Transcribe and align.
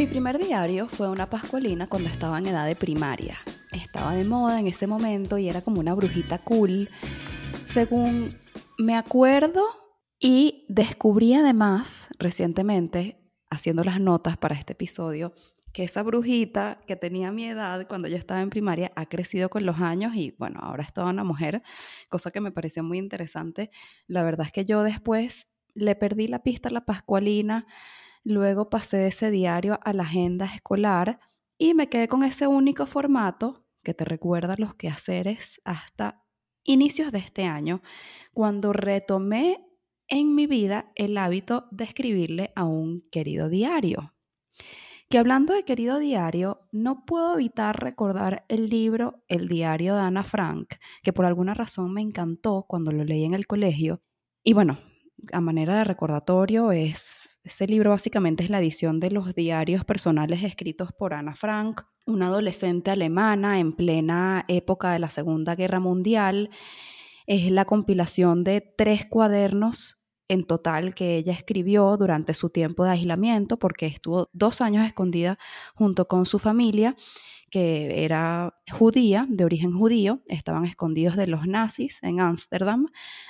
Mi 0.00 0.06
primer 0.06 0.38
diario 0.38 0.88
fue 0.88 1.10
una 1.10 1.28
pascualina 1.28 1.86
cuando 1.86 2.08
estaba 2.08 2.38
en 2.38 2.46
edad 2.46 2.66
de 2.66 2.74
primaria. 2.74 3.36
Estaba 3.70 4.14
de 4.14 4.24
moda 4.24 4.58
en 4.58 4.66
ese 4.66 4.86
momento 4.86 5.36
y 5.36 5.46
era 5.46 5.60
como 5.60 5.78
una 5.78 5.92
brujita 5.92 6.38
cool. 6.38 6.88
Según 7.66 8.30
me 8.78 8.96
acuerdo 8.96 9.62
y 10.18 10.64
descubrí 10.70 11.34
además 11.34 12.08
recientemente, 12.18 13.30
haciendo 13.50 13.84
las 13.84 14.00
notas 14.00 14.38
para 14.38 14.54
este 14.54 14.72
episodio, 14.72 15.34
que 15.74 15.84
esa 15.84 16.02
brujita 16.02 16.80
que 16.86 16.96
tenía 16.96 17.30
mi 17.30 17.44
edad 17.44 17.86
cuando 17.86 18.08
yo 18.08 18.16
estaba 18.16 18.40
en 18.40 18.48
primaria 18.48 18.92
ha 18.96 19.04
crecido 19.04 19.50
con 19.50 19.66
los 19.66 19.80
años 19.80 20.14
y 20.14 20.34
bueno, 20.38 20.60
ahora 20.62 20.82
es 20.82 20.94
toda 20.94 21.10
una 21.10 21.24
mujer, 21.24 21.62
cosa 22.08 22.30
que 22.30 22.40
me 22.40 22.52
pareció 22.52 22.82
muy 22.82 22.96
interesante. 22.96 23.70
La 24.06 24.22
verdad 24.22 24.46
es 24.46 24.52
que 24.52 24.64
yo 24.64 24.82
después 24.82 25.50
le 25.74 25.94
perdí 25.94 26.26
la 26.26 26.42
pista 26.42 26.70
a 26.70 26.72
la 26.72 26.86
Pascualina, 26.86 27.66
luego 28.24 28.70
pasé 28.70 28.98
de 28.98 29.08
ese 29.08 29.30
diario 29.30 29.78
a 29.82 29.92
la 29.92 30.02
agenda 30.04 30.46
escolar 30.46 31.20
y 31.58 31.74
me 31.74 31.88
quedé 31.88 32.08
con 32.08 32.22
ese 32.22 32.46
único 32.46 32.86
formato 32.86 33.66
que 33.82 33.94
te 33.94 34.04
recuerda 34.04 34.54
los 34.58 34.74
quehaceres 34.74 35.60
hasta 35.64 36.24
inicios 36.64 37.12
de 37.12 37.18
este 37.18 37.44
año, 37.44 37.82
cuando 38.32 38.72
retomé 38.72 39.66
en 40.08 40.34
mi 40.34 40.46
vida 40.46 40.92
el 40.94 41.16
hábito 41.16 41.66
de 41.70 41.84
escribirle 41.84 42.52
a 42.56 42.64
un 42.64 43.08
querido 43.10 43.48
diario. 43.48 44.12
Que 45.08 45.18
hablando 45.18 45.54
de 45.54 45.64
querido 45.64 45.98
diario, 45.98 46.68
no 46.70 47.04
puedo 47.04 47.34
evitar 47.34 47.82
recordar 47.82 48.44
el 48.48 48.68
libro 48.68 49.24
El 49.26 49.48
diario 49.48 49.94
de 49.94 50.02
Ana 50.02 50.22
Frank, 50.22 50.74
que 51.02 51.12
por 51.12 51.24
alguna 51.24 51.54
razón 51.54 51.92
me 51.92 52.00
encantó 52.00 52.64
cuando 52.68 52.92
lo 52.92 53.04
leí 53.04 53.24
en 53.24 53.34
el 53.34 53.46
colegio. 53.46 54.02
Y 54.44 54.52
bueno, 54.52 54.78
a 55.32 55.40
manera 55.40 55.78
de 55.78 55.84
recordatorio, 55.84 56.72
es, 56.72 57.40
ese 57.44 57.66
libro 57.66 57.90
básicamente 57.90 58.44
es 58.44 58.50
la 58.50 58.58
edición 58.58 59.00
de 59.00 59.10
los 59.10 59.34
diarios 59.34 59.84
personales 59.84 60.42
escritos 60.42 60.92
por 60.92 61.14
Ana 61.14 61.34
Frank, 61.34 61.82
una 62.06 62.26
adolescente 62.26 62.90
alemana 62.90 63.58
en 63.58 63.72
plena 63.72 64.44
época 64.48 64.92
de 64.92 64.98
la 64.98 65.10
Segunda 65.10 65.54
Guerra 65.54 65.80
Mundial. 65.80 66.50
Es 67.26 67.50
la 67.50 67.64
compilación 67.64 68.44
de 68.44 68.60
tres 68.60 69.06
cuadernos 69.06 69.99
en 70.30 70.44
total 70.44 70.94
que 70.94 71.16
ella 71.16 71.32
escribió 71.32 71.96
durante 71.96 72.34
su 72.34 72.50
tiempo 72.50 72.84
de 72.84 72.90
aislamiento, 72.90 73.58
porque 73.58 73.86
estuvo 73.86 74.30
dos 74.32 74.60
años 74.60 74.86
escondida 74.86 75.40
junto 75.74 76.06
con 76.06 76.24
su 76.24 76.38
familia, 76.38 76.94
que 77.50 78.04
era 78.04 78.54
judía, 78.70 79.26
de 79.28 79.44
origen 79.44 79.72
judío, 79.76 80.22
estaban 80.26 80.66
escondidos 80.66 81.16
de 81.16 81.26
los 81.26 81.48
nazis 81.48 82.00
en 82.04 82.20
Ámsterdam, 82.20 82.86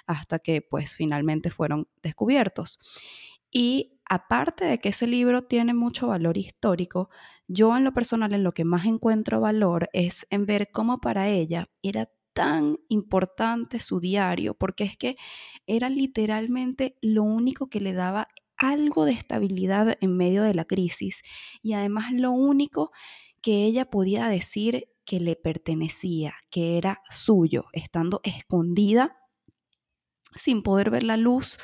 hasta 0.06 0.38
que 0.38 0.60
pues 0.60 0.94
finalmente 0.94 1.48
fueron 1.48 1.88
descubiertos. 2.02 2.78
Y 3.50 3.98
aparte 4.04 4.66
de 4.66 4.78
que 4.78 4.90
ese 4.90 5.06
libro 5.06 5.44
tiene 5.44 5.72
mucho 5.72 6.08
valor 6.08 6.36
histórico, 6.36 7.08
yo 7.48 7.74
en 7.78 7.84
lo 7.84 7.94
personal 7.94 8.34
en 8.34 8.44
lo 8.44 8.52
que 8.52 8.64
más 8.66 8.84
encuentro 8.84 9.40
valor 9.40 9.88
es 9.94 10.26
en 10.28 10.44
ver 10.44 10.68
cómo 10.70 11.00
para 11.00 11.28
ella 11.28 11.64
era 11.82 12.10
tan 12.32 12.78
importante 12.88 13.80
su 13.80 14.00
diario, 14.00 14.54
porque 14.54 14.84
es 14.84 14.96
que 14.96 15.16
era 15.66 15.88
literalmente 15.88 16.96
lo 17.00 17.22
único 17.22 17.68
que 17.68 17.80
le 17.80 17.92
daba 17.92 18.28
algo 18.56 19.04
de 19.04 19.12
estabilidad 19.12 19.96
en 20.00 20.16
medio 20.16 20.42
de 20.42 20.54
la 20.54 20.66
crisis 20.66 21.22
y 21.62 21.72
además 21.72 22.12
lo 22.12 22.30
único 22.30 22.92
que 23.40 23.64
ella 23.64 23.86
podía 23.86 24.28
decir 24.28 24.88
que 25.04 25.18
le 25.18 25.34
pertenecía, 25.34 26.34
que 26.50 26.76
era 26.76 27.00
suyo, 27.08 27.64
estando 27.72 28.20
escondida 28.22 29.16
sin 30.36 30.62
poder 30.62 30.90
ver 30.90 31.02
la 31.02 31.16
luz. 31.16 31.58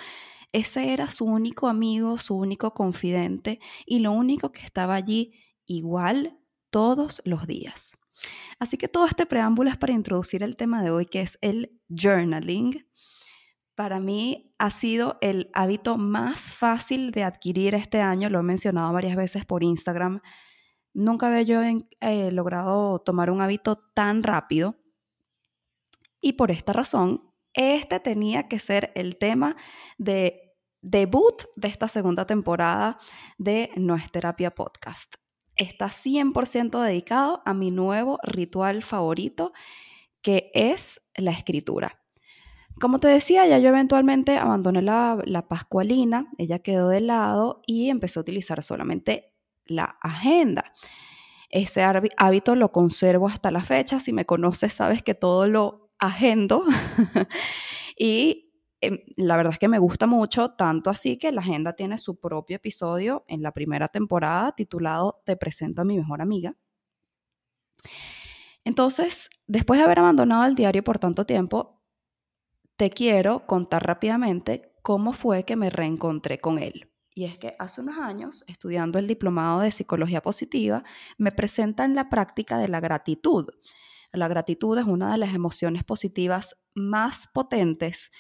Ese 0.53 0.92
era 0.92 1.09
su 1.09 1.27
único 1.27 1.69
amigo, 1.69 2.19
su 2.19 2.34
único 2.37 2.72
confidente 2.72 3.61
y 3.84 3.99
lo 4.00 4.12
único 4.12 4.53
que 4.53 4.62
estaba 4.62 4.94
allí 4.94 5.32
igual 5.66 6.38
todos 6.71 7.21
los 7.25 7.47
días. 7.47 7.93
Así 8.59 8.77
que 8.77 8.88
todo 8.88 9.06
este 9.06 9.27
preámbulo 9.27 9.71
es 9.71 9.77
para 9.77 9.93
introducir 9.93 10.43
el 10.43 10.56
tema 10.56 10.82
de 10.82 10.91
hoy, 10.91 11.06
que 11.06 11.21
es 11.21 11.38
el 11.41 11.81
journaling. 11.88 12.87
Para 13.75 14.00
mí 14.00 14.54
ha 14.59 14.71
sido 14.71 15.19
el 15.21 15.50
hábito 15.53 15.99
más 15.99 16.55
fácil 16.55 17.10
de 17.10 17.25
adquirir 17.25 17.75
este 17.75 18.00
año, 18.00 18.31
lo 18.31 18.41
he 18.41 18.43
mencionado 18.43 18.93
varias 18.93 19.16
veces 19.16 19.44
por 19.44 19.62
Instagram. 19.62 20.22
Nunca 20.94 21.28
había 21.28 21.43
yo 21.43 21.60
eh, 21.62 22.31
logrado 22.32 23.00
tomar 23.00 23.31
un 23.31 23.43
hábito 23.43 23.76
tan 23.94 24.22
rápido. 24.22 24.76
Y 26.22 26.32
por 26.32 26.50
esta 26.50 26.72
razón, 26.72 27.34
este 27.53 28.00
tenía 28.00 28.49
que 28.49 28.59
ser 28.59 28.93
el 28.94 29.19
tema 29.19 29.56
de 29.99 30.55
debut 30.81 31.43
de 31.56 31.69
esta 31.69 31.88
segunda 31.88 32.26
temporada 32.26 32.97
de 33.37 33.71
No 33.76 33.97
Terapia 34.10 34.55
Podcast 34.55 35.16
está 35.56 35.87
100% 35.87 36.81
dedicado 36.83 37.43
a 37.44 37.55
mi 37.55 37.71
nuevo 37.71 38.19
ritual 38.22 38.83
favorito, 38.83 39.53
que 40.22 40.50
es 40.55 41.03
la 41.15 41.31
escritura. 41.33 42.00
Como 42.81 42.99
te 42.99 43.09
decía, 43.09 43.47
ya 43.47 43.59
yo 43.59 43.71
eventualmente 43.71 44.37
abandoné 44.37 44.83
la, 44.83 45.47
pascualina, 45.49 46.28
ella 46.37 46.59
quedó 46.59 46.89
de 46.91 47.00
lado 47.00 47.62
y 47.67 47.89
empecé 47.89 48.19
a 48.19 48.22
utilizar 48.22 48.62
solamente 48.62 49.33
la 49.65 49.97
agenda. 50.03 50.72
Ese 51.49 51.83
hábito 51.83 52.55
lo 52.55 52.73
conservo 52.73 53.28
hasta 53.28 53.50
la 53.50 53.65
fecha. 53.65 53.99
Si 53.99 54.12
me 54.12 54.27
conoces, 54.27 54.75
sabes 54.75 55.03
que 55.03 55.15
todo 55.15 55.47
lo 55.47 55.91
agendo. 55.99 56.65
y 57.99 58.45
Em, 58.81 58.98
la 59.16 59.37
verdad 59.37 59.54
es 59.54 59.59
que 59.59 59.69
me 59.69 59.78
gusta 59.78 60.06
mucho, 60.06 60.50
tanto 60.50 60.91
así 60.91 61.19
que 61.19 61.32
la 61.32 61.41
agenda 61.41 61.72
tiene 61.75 61.98
su 61.98 62.20
propio 62.20 62.56
episodio 62.56 63.25
en 63.28 63.42
la 63.42 63.53
primera 63.53 63.88
temporada 63.88 64.53
titulado 64.53 65.22
Te 65.25 65.37
presento 65.37 65.82
a 65.82 65.84
mi 65.84 65.97
mejor 65.97 66.20
amiga. 66.20 66.54
Entonces, 68.64 69.31
después 69.47 69.78
de 69.78 69.84
haber 69.84 70.00
abandonado 70.00 70.44
el 70.44 70.54
diario 70.54 70.82
por 70.84 70.98
tanto 70.98 71.25
tiempo, 71.25 71.81
te 72.76 72.91
quiero 72.91 73.47
contar 73.47 73.87
rápidamente 73.87 74.75
cómo 74.82 75.12
fue 75.12 75.44
que 75.44 75.56
me 75.56 75.70
reencontré 75.70 76.41
con 76.41 76.58
él. 76.58 76.91
Y 77.14 77.25
es 77.25 77.38
que 77.38 77.56
hace 77.58 77.81
unos 77.81 77.97
años, 77.97 78.44
estudiando 78.47 78.98
el 78.98 79.06
diplomado 79.06 79.60
de 79.60 79.70
psicología 79.70 80.20
positiva, 80.20 80.84
me 81.16 81.32
presenta 81.32 81.84
en 81.84 81.94
la 81.94 82.10
práctica 82.10 82.58
de 82.58 82.69
la 82.69 82.81
gratitud. 82.81 83.48
La 84.12 84.28
gratitud 84.28 84.76
es 84.78 84.84
una 84.84 85.12
de 85.12 85.19
las 85.19 85.34
emociones 85.34 85.82
positivas 85.82 86.56
más 86.75 87.26
potentes 87.26 88.10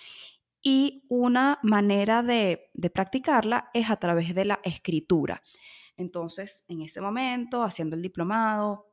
y 0.68 1.04
una 1.08 1.60
manera 1.62 2.24
de, 2.24 2.72
practicarla 2.92 3.70
es 3.72 3.88
a 3.88 3.98
través 3.98 4.34
de 4.34 4.44
la 4.44 4.58
escritura. 4.64 5.40
Entonces, 5.96 6.64
en 6.66 6.82
ese 6.82 7.00
momento, 7.00 7.62
haciendo 7.62 7.94
el 7.94 8.02
diplomado, 8.02 8.92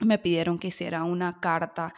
me 0.00 0.18
pidieron 0.18 0.58
que 0.58 0.68
hiciera 0.68 1.04
una 1.04 1.40
carta 1.40 1.92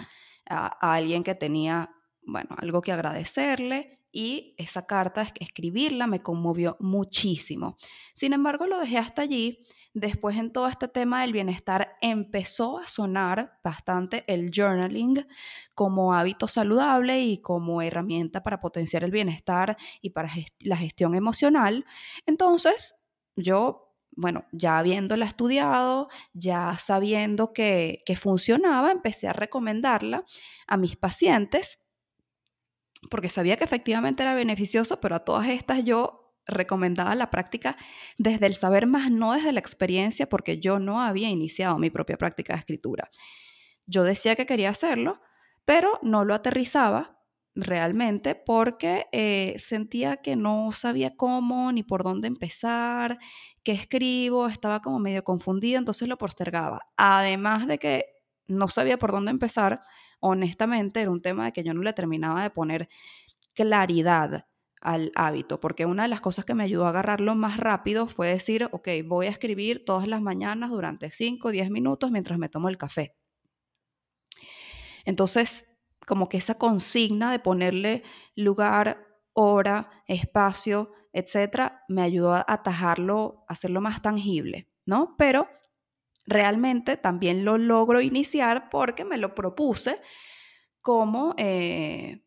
a, 0.45 0.95
alguien 0.95 1.23
que 1.23 1.37
tenía, 1.37 1.89
bueno, 2.23 2.49
algo 2.59 2.81
que 2.81 2.91
agradecerle 2.91 3.95
y 4.13 4.55
esa 4.59 4.87
carta, 4.87 5.27
escribirla, 5.39 6.07
me 6.07 6.23
conmovió 6.23 6.77
muchísimo. 6.81 7.77
Sin 8.15 8.33
embargo, 8.33 8.67
lo 8.67 8.79
dejé 8.79 8.99
hasta 8.99 9.23
allí 9.23 9.61
Después 9.93 10.37
en 10.37 10.53
todo 10.53 10.69
este 10.69 10.87
tema 10.87 11.23
del 11.23 11.33
bienestar 11.33 11.97
empezó 12.01 12.79
a 12.79 12.87
sonar 12.87 13.59
bastante 13.65 14.23
el 14.29 14.53
journaling 14.55 15.27
como 15.75 16.15
hábito 16.15 16.47
saludable 16.47 17.21
y 17.23 17.39
como 17.39 17.83
herramienta 17.83 18.45
para 18.45 18.61
potenciar 18.61 19.03
el 19.03 19.11
bienestar 19.11 19.77
y 20.01 20.11
para 20.11 20.31
la 20.61 20.77
gestión 20.77 21.17
emocional. 21.17 21.85
Entonces, 22.25 23.03
yo, 23.35 23.93
bueno, 24.13 24.45
ya 24.53 24.79
habiéndola 24.79 25.27
estudiado, 25.27 26.09
ya 26.35 26.79
sabiendo 26.79 27.53
que, 27.53 27.99
que 28.07 28.15
funcionaba, 28.15 28.93
empecé 28.93 29.27
a 29.27 29.33
recomendarla 29.33 30.25
a 30.69 30.77
mis 30.77 30.95
pacientes 30.95 31.81
porque 33.09 33.29
sabía 33.29 33.57
que 33.57 33.65
efectivamente 33.65 34.23
era 34.23 34.35
beneficioso, 34.35 35.01
pero 35.01 35.17
a 35.17 35.25
todas 35.25 35.49
estas 35.49 35.85
yo 35.85 36.35
recomendaba 36.47 37.15
la 37.15 37.31
práctica 37.31 37.77
desde 38.19 38.47
el 38.47 38.55
saber 38.55 38.87
más, 38.87 39.11
no 39.11 39.33
desde 39.33 39.53
la 39.53 39.61
experiencia, 39.61 40.29
porque 40.29 40.59
yo 40.59 40.79
no 40.79 41.01
había 41.01 41.29
iniciado 41.29 41.79
mi 41.79 41.91
propia 41.91 42.19
práctica 42.19 42.55
de 42.55 42.61
escritura. 42.61 43.09
Yo 43.87 44.05
decía 44.05 44.37
que 44.37 44.47
quería 44.47 44.71
hacerlo, 44.71 45.21
pero 45.65 45.99
no 46.03 46.25
lo 46.25 46.35
aterrizaba 46.35 47.19
realmente 47.55 48.35
porque 48.35 49.07
eh, 49.13 49.57
sentía 49.59 50.19
que 50.19 50.37
no 50.37 50.71
sabía 50.73 51.17
cómo 51.17 51.73
ni 51.73 51.83
por 51.83 52.05
dónde 52.05 52.29
empezar, 52.29 53.19
qué 53.65 53.73
escribo, 53.73 54.47
estaba 54.47 54.81
como 54.81 54.99
medio 54.99 55.25
confundida, 55.25 55.79
entonces 55.79 56.09
lo 56.09 56.19
postergaba. 56.19 56.81
Además 56.97 57.67
de 57.67 57.79
que 57.79 58.05
no 58.47 58.69
sabía 58.69 58.99
por 58.99 59.13
dónde 59.13 59.31
empezar, 59.31 59.83
honestamente 60.21 61.01
era 61.01 61.11
un 61.11 61.23
tema 61.23 61.47
de 61.47 61.53
que 61.53 61.63
yo 61.63 61.75
no 61.75 61.83
le 61.83 61.93
terminaba 61.93 62.43
de 62.43 62.51
poner 62.51 62.89
claridad 63.55 64.47
al 64.81 65.13
hábito, 65.15 65.61
porque 65.61 65.85
una 65.85 66.05
de 66.05 66.09
las 66.09 66.21
cosas 66.21 66.45
que 66.45 66.55
me 66.55 66.65
ayudó 66.65 66.87
a 66.87 66.91
agarrarlo 66.91 67.35
más 67.35 67.59
rápido 67.59 68.07
fue 68.07 68.29
decir, 68.29 68.69
ok, 68.73 68.89
voy 69.05 69.27
a 69.27 69.31
escribir 69.31 69.85
todas 69.85 70.09
las 70.09 70.23
mañanas 70.23 70.71
durante 70.71 71.11
5 71.11 71.49
o 71.49 71.51
10 71.51 71.71
minutos 71.71 72.11
mientras 72.11 72.39
me 72.39 72.49
tomo 72.49 72.69
el 72.69 72.79
café. 72.79 73.15
Entonces, 75.05 75.79
como 76.07 76.29
que 76.29 76.39
esa 76.39 76.57
consigna 76.57 77.31
de 77.31 77.39
ponerle 77.41 78.03
lugar, 78.37 79.07
hora, 79.35 79.91
espacio, 80.07 80.93
etcétera, 81.13 81.85
me 81.89 82.03
ayudó 82.03 82.35
a 82.35 82.45
atajarlo, 82.47 83.45
hacerlo 83.49 83.81
más 83.81 84.01
tangible. 84.01 84.71
¿no? 84.91 85.15
Pero 85.17 85.49
realmente 86.31 86.97
también 86.97 87.45
lo 87.45 87.59
logro 87.59 88.01
iniciar 88.01 88.71
porque 88.71 89.05
me 89.05 89.19
lo 89.19 89.35
propuse 89.35 90.01
como, 90.81 91.35
eh, 91.37 92.23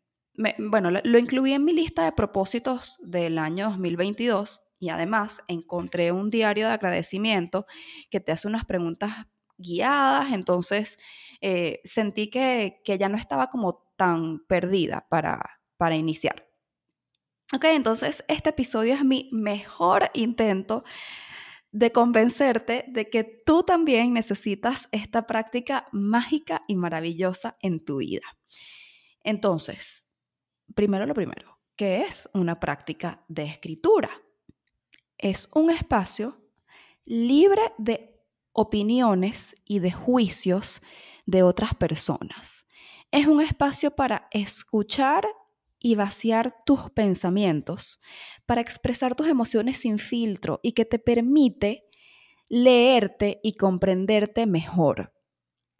bueno, 0.57 0.91
lo 0.91 1.17
incluí 1.17 1.53
en 1.53 1.63
mi 1.63 1.73
lista 1.73 2.03
de 2.03 2.11
propósitos 2.11 3.00
del 3.01 3.39
año 3.39 3.69
2022 3.69 4.61
y 4.79 4.89
además 4.89 5.41
encontré 5.47 6.11
un 6.11 6.29
diario 6.29 6.67
de 6.67 6.73
agradecimiento 6.73 7.65
que 8.11 8.19
te 8.19 8.31
hace 8.31 8.47
unas 8.47 8.65
preguntas 8.65 9.27
guiadas, 9.57 10.33
entonces 10.33 10.97
eh, 11.41 11.79
sentí 11.85 12.29
que, 12.29 12.81
que, 12.83 12.97
ya 12.97 13.07
no 13.07 13.17
estaba 13.17 13.47
como 13.47 13.88
tan 13.95 14.39
perdida 14.45 15.07
para, 15.09 15.61
para 15.77 15.95
iniciar. 15.95 16.47
Ok, 17.53 17.65
entonces 17.65 18.25
este 18.27 18.50
episodio 18.50 18.95
es 18.95 19.05
mi 19.05 19.29
mejor 19.31 20.09
intento 20.13 20.83
de 21.73 21.91
convencerte 21.91 22.85
de 22.87 23.09
que 23.09 23.23
tú 23.23 23.63
también 23.63 24.13
necesitas 24.13 24.87
esta 24.91 25.25
práctica 25.25 25.87
mágica 25.91 26.61
y 26.67 26.75
maravillosa 26.75 27.57
en 27.61 27.83
tu 27.83 27.97
vida. 27.97 28.37
Entonces, 29.23 30.07
primero 30.75 31.07
lo 31.07 31.15
primero, 31.15 31.59
¿qué 31.75 32.03
es 32.03 32.29
una 32.35 32.59
práctica 32.59 33.25
de 33.27 33.43
escritura? 33.45 34.11
Es 35.17 35.49
un 35.55 35.71
espacio 35.71 36.39
libre 37.05 37.73
de 37.79 38.21
opiniones 38.51 39.55
y 39.65 39.79
de 39.79 39.91
juicios 39.91 40.81
de 41.25 41.41
otras 41.41 41.73
personas. 41.73 42.67
Es 43.09 43.25
un 43.25 43.41
espacio 43.41 43.95
para 43.95 44.27
escuchar 44.31 45.25
y 45.83 45.95
vaciar 45.95 46.56
tus 46.65 46.89
pensamientos, 46.91 48.00
para 48.47 48.62
expresar 48.62 49.15
tus 49.15 49.27
emociones 49.27 49.77
sin 49.77 50.00
filtro 50.00 50.62
y 50.63 50.71
que 50.71 50.85
te 50.85 50.97
permite 50.97 51.83
leerte 52.50 53.41
y 53.44 53.53
comprenderte 53.56 54.45
mejor. 54.47 55.13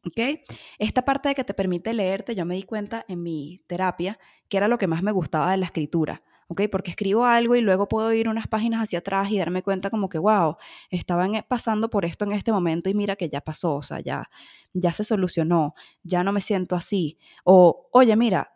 ¿Ok? 0.06 0.42
Esta 0.78 1.06
parte 1.06 1.30
de 1.30 1.36
que 1.36 1.46
te 1.46 1.54
permite 1.54 1.94
leerte, 1.94 2.36
yo 2.36 2.46
me 2.46 2.56
di 2.56 2.64
cuenta 2.64 3.06
en 3.08 3.24
mi 3.24 3.64
terapia 3.68 4.20
que 4.50 4.58
era 4.58 4.68
lo 4.68 4.78
que 4.78 4.88
más 4.88 5.02
me 5.02 5.14
gustaba 5.14 5.50
de 5.50 5.58
la 5.58 5.66
escritura. 5.66 6.22
¿ok? 6.50 6.64
Porque 6.70 6.92
escribo 6.92 7.26
algo 7.26 7.56
y 7.56 7.62
luego 7.62 7.88
puedo 7.88 8.12
ir 8.12 8.28
unas 8.28 8.48
páginas 8.48 8.82
hacia 8.82 9.00
atrás 9.00 9.32
y 9.32 9.38
darme 9.38 9.64
cuenta 9.64 9.90
como 9.90 10.10
que, 10.10 10.20
wow, 10.20 10.58
estaban 10.90 11.32
pasando 11.48 11.90
por 11.90 12.04
esto 12.04 12.26
en 12.26 12.34
este 12.34 12.52
momento 12.52 12.90
y 12.90 12.94
mira 12.94 13.16
que 13.16 13.30
ya 13.30 13.40
pasó, 13.40 13.76
o 13.76 13.82
sea, 13.82 14.02
ya, 14.02 14.30
ya 14.74 14.94
se 14.94 15.06
solucionó, 15.06 15.74
ya 16.04 16.26
no 16.26 16.34
me 16.34 16.42
siento 16.42 16.76
así. 16.76 17.18
O, 17.46 17.88
oye, 17.94 18.18
mira, 18.18 18.54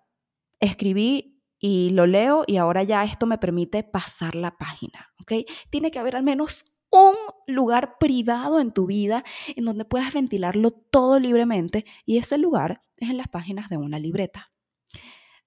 escribí 0.60 1.37
y 1.60 1.90
lo 1.92 2.06
leo 2.06 2.44
y 2.48 2.58
ahora 2.58 2.84
ya 2.84 3.04
esto 3.04 3.26
me 3.26 3.38
permite 3.38 3.84
pasar 3.84 4.36
la 4.36 4.58
página, 4.58 5.12
¿ok? 5.22 5.46
Tiene 5.70 5.92
que 5.92 6.00
haber 6.00 6.16
al 6.16 6.24
menos 6.24 6.66
un 6.90 7.16
lugar 7.48 7.98
privado 8.00 8.60
en 8.60 8.72
tu 8.72 8.86
vida 8.86 9.24
en 9.56 9.66
donde 9.66 9.86
puedas 9.86 10.14
ventilarlo 10.14 10.72
todo 10.72 11.20
libremente 11.20 11.86
y 12.06 12.18
ese 12.18 12.38
lugar 12.38 12.82
es 12.98 13.10
en 13.10 13.18
las 13.18 13.28
páginas 13.28 13.70
de 13.70 13.78
una 13.78 14.00
libreta. 14.00 14.52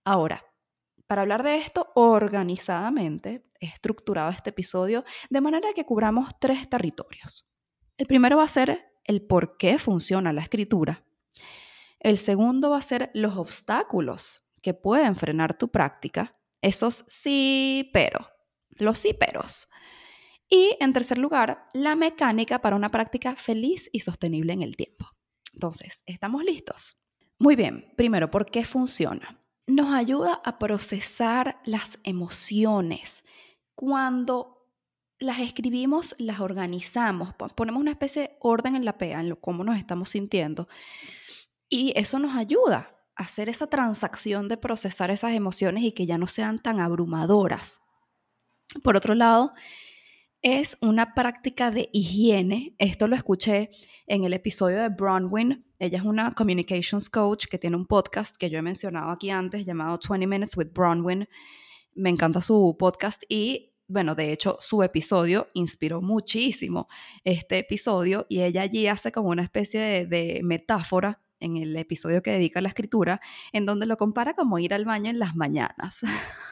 Ahora, 0.05 0.45
para 1.07 1.23
hablar 1.23 1.43
de 1.43 1.57
esto 1.57 1.91
organizadamente, 1.95 3.43
he 3.59 3.67
estructurado 3.67 4.31
este 4.31 4.51
episodio 4.51 5.05
de 5.29 5.41
manera 5.41 5.73
que 5.75 5.85
cubramos 5.85 6.39
tres 6.41 6.69
territorios. 6.69 7.51
El 7.97 8.07
primero 8.07 8.37
va 8.37 8.45
a 8.45 8.49
ser 8.49 8.85
el 9.05 9.27
por 9.27 9.57
qué 9.57 9.79
funciona 9.79 10.33
la 10.33 10.43
escritura. 10.43 11.05
El 11.99 12.17
segundo 12.17 12.71
va 12.71 12.79
a 12.79 12.83
ser 12.83 13.11
los 13.13 13.37
obstáculos 13.37 14.50
que 14.63 14.75
pueden 14.75 15.17
frenar 15.17 15.57
tu 15.57 15.69
práctica, 15.69 16.33
esos 16.63 17.05
sí, 17.09 17.91
pero, 17.93 18.29
los 18.71 18.99
sí, 18.99 19.15
peros. 19.15 19.69
Y 20.49 20.77
en 20.81 20.93
tercer 20.93 21.19
lugar, 21.19 21.69
la 21.73 21.95
mecánica 21.95 22.61
para 22.61 22.77
una 22.77 22.91
práctica 22.91 23.37
feliz 23.37 23.89
y 23.93 24.01
sostenible 24.01 24.53
en 24.53 24.63
el 24.63 24.77
tiempo. 24.77 25.07
Entonces, 25.55 26.03
¿estamos 26.07 26.45
listos? 26.45 26.97
Muy 27.39 27.57
bien, 27.57 27.93
primero, 27.97 28.31
¿por 28.31 28.47
qué 28.47 28.65
funciona? 28.65 29.41
Nos 29.67 29.95
ayuda 29.95 30.41
a 30.45 30.59
procesar 30.59 31.61
las 31.65 31.99
emociones. 32.03 33.25
Cuando 33.75 34.61
las 35.21 35.39
escribimos, 35.39 36.17
las 36.19 36.41
organizamos, 36.41 37.33
ponemos 37.55 37.81
una 37.81 37.93
especie 37.93 38.23
de 38.23 38.37
orden 38.41 38.75
en 38.75 38.85
la 38.85 38.99
PEA, 38.99 39.21
en 39.21 39.29
lo, 39.29 39.41
cómo 39.41 39.63
nos 39.65 39.79
estamos 39.79 40.11
sintiendo. 40.11 40.69
Y 41.69 41.93
eso 41.95 42.19
nos 42.19 42.37
ayuda 42.37 43.00
hacer 43.21 43.51
esa 43.51 43.67
transacción 43.67 44.49
de 44.49 44.57
procesar 44.57 45.11
esas 45.11 45.33
emociones 45.33 45.85
y 45.85 45.93
que 45.93 46.07
ya 46.07 46.17
no 46.17 46.27
sean 46.27 46.59
tan 46.59 46.81
abrumadoras. 46.81 47.83
Por 48.83 48.97
otro 48.97 49.15
lado, 49.15 49.53
es 50.41 50.79
una 50.81 51.13
práctica 51.15 51.71
de 51.71 51.91
higiene. 51.93 52.75
Esto 52.79 53.09
lo 53.09 53.17
escuché 53.17 53.69
en 54.07 54.25
el 54.25 54.33
episodio 54.33 54.81
de 54.81 54.89
Bronwyn. 54.89 55.67
Ella 55.79 55.99
es 55.99 56.05
una 56.05 56.33
communications 56.33 57.11
coach 57.11 57.45
que 57.47 57.59
tiene 57.59 57.77
un 57.77 57.87
podcast 57.87 58.37
que 58.37 58.49
yo 58.49 58.59
he 58.59 58.63
mencionado 58.63 59.11
aquí 59.11 59.29
antes 59.29 59.67
llamado 59.67 59.99
20 59.99 60.27
Minutes 60.27 60.57
with 60.57 60.73
Bronwyn. 60.73 61.29
Me 61.95 62.09
encanta 62.09 62.41
su 62.41 62.75
podcast 62.79 63.23
y, 63.29 63.75
bueno, 63.87 64.15
de 64.15 64.33
hecho, 64.33 64.57
su 64.61 64.83
episodio 64.83 65.49
inspiró 65.53 66.01
muchísimo 66.01 66.89
este 67.23 67.59
episodio 67.59 68.25
y 68.31 68.41
ella 68.41 68.63
allí 68.63 68.87
hace 68.87 69.13
como 69.13 69.29
una 69.29 69.43
especie 69.43 69.79
de, 69.79 70.07
de 70.07 70.41
metáfora 70.43 71.21
en 71.41 71.57
el 71.57 71.77
episodio 71.77 72.23
que 72.23 72.31
dedica 72.31 72.61
a 72.61 72.63
la 72.63 72.69
escritura, 72.69 73.21
en 73.53 73.67
donde 73.67 73.87
lo 73.87 73.97
compara 73.97 74.35
como 74.35 74.59
ir 74.59 74.75
al 74.75 74.85
baño 74.85 75.11
en 75.11 75.19
las 75.19 75.35
mañanas. 75.35 76.01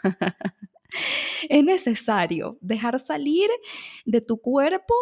es 1.48 1.64
necesario 1.64 2.58
dejar 2.60 2.98
salir 2.98 3.48
de 4.04 4.20
tu 4.20 4.40
cuerpo 4.40 4.94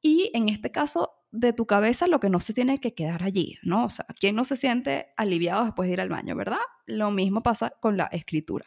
y 0.00 0.30
en 0.34 0.48
este 0.48 0.70
caso 0.70 1.10
de 1.30 1.52
tu 1.52 1.66
cabeza 1.66 2.06
lo 2.06 2.20
que 2.20 2.28
no 2.28 2.40
se 2.40 2.52
tiene 2.52 2.78
que 2.78 2.94
quedar 2.94 3.22
allí, 3.22 3.58
¿no? 3.62 3.86
O 3.86 3.90
sea, 3.90 4.04
¿quién 4.20 4.36
no 4.36 4.44
se 4.44 4.56
siente 4.56 5.12
aliviado 5.16 5.64
después 5.64 5.88
de 5.88 5.94
ir 5.94 6.00
al 6.00 6.10
baño, 6.10 6.36
verdad? 6.36 6.60
Lo 6.86 7.10
mismo 7.10 7.42
pasa 7.42 7.72
con 7.80 7.96
la 7.96 8.04
escritura. 8.06 8.66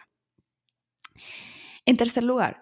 En 1.86 1.98
tercer 1.98 2.24
lugar, 2.24 2.62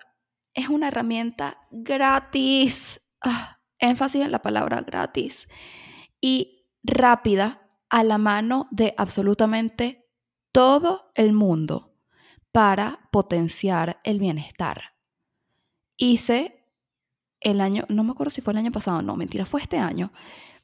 es 0.53 0.67
una 0.69 0.89
herramienta 0.89 1.57
gratis, 1.71 3.01
ah, 3.21 3.59
énfasis 3.79 4.21
en 4.21 4.31
la 4.31 4.41
palabra 4.41 4.81
gratis, 4.81 5.47
y 6.19 6.67
rápida 6.83 7.62
a 7.93 8.03
la 8.03 8.17
mano 8.17 8.67
de 8.71 8.95
absolutamente 8.97 10.09
todo 10.51 11.11
el 11.13 11.31
mundo 11.31 11.93
para 12.51 13.07
potenciar 13.11 14.01
el 14.03 14.17
bienestar. 14.17 14.95
Hice 15.95 16.65
el 17.39 17.61
año, 17.61 17.85
no 17.89 18.03
me 18.03 18.13
acuerdo 18.13 18.31
si 18.31 18.41
fue 18.41 18.53
el 18.53 18.57
año 18.57 18.71
pasado, 18.71 19.03
no, 19.03 19.15
mentira, 19.15 19.45
fue 19.45 19.61
este 19.61 19.77
año. 19.77 20.11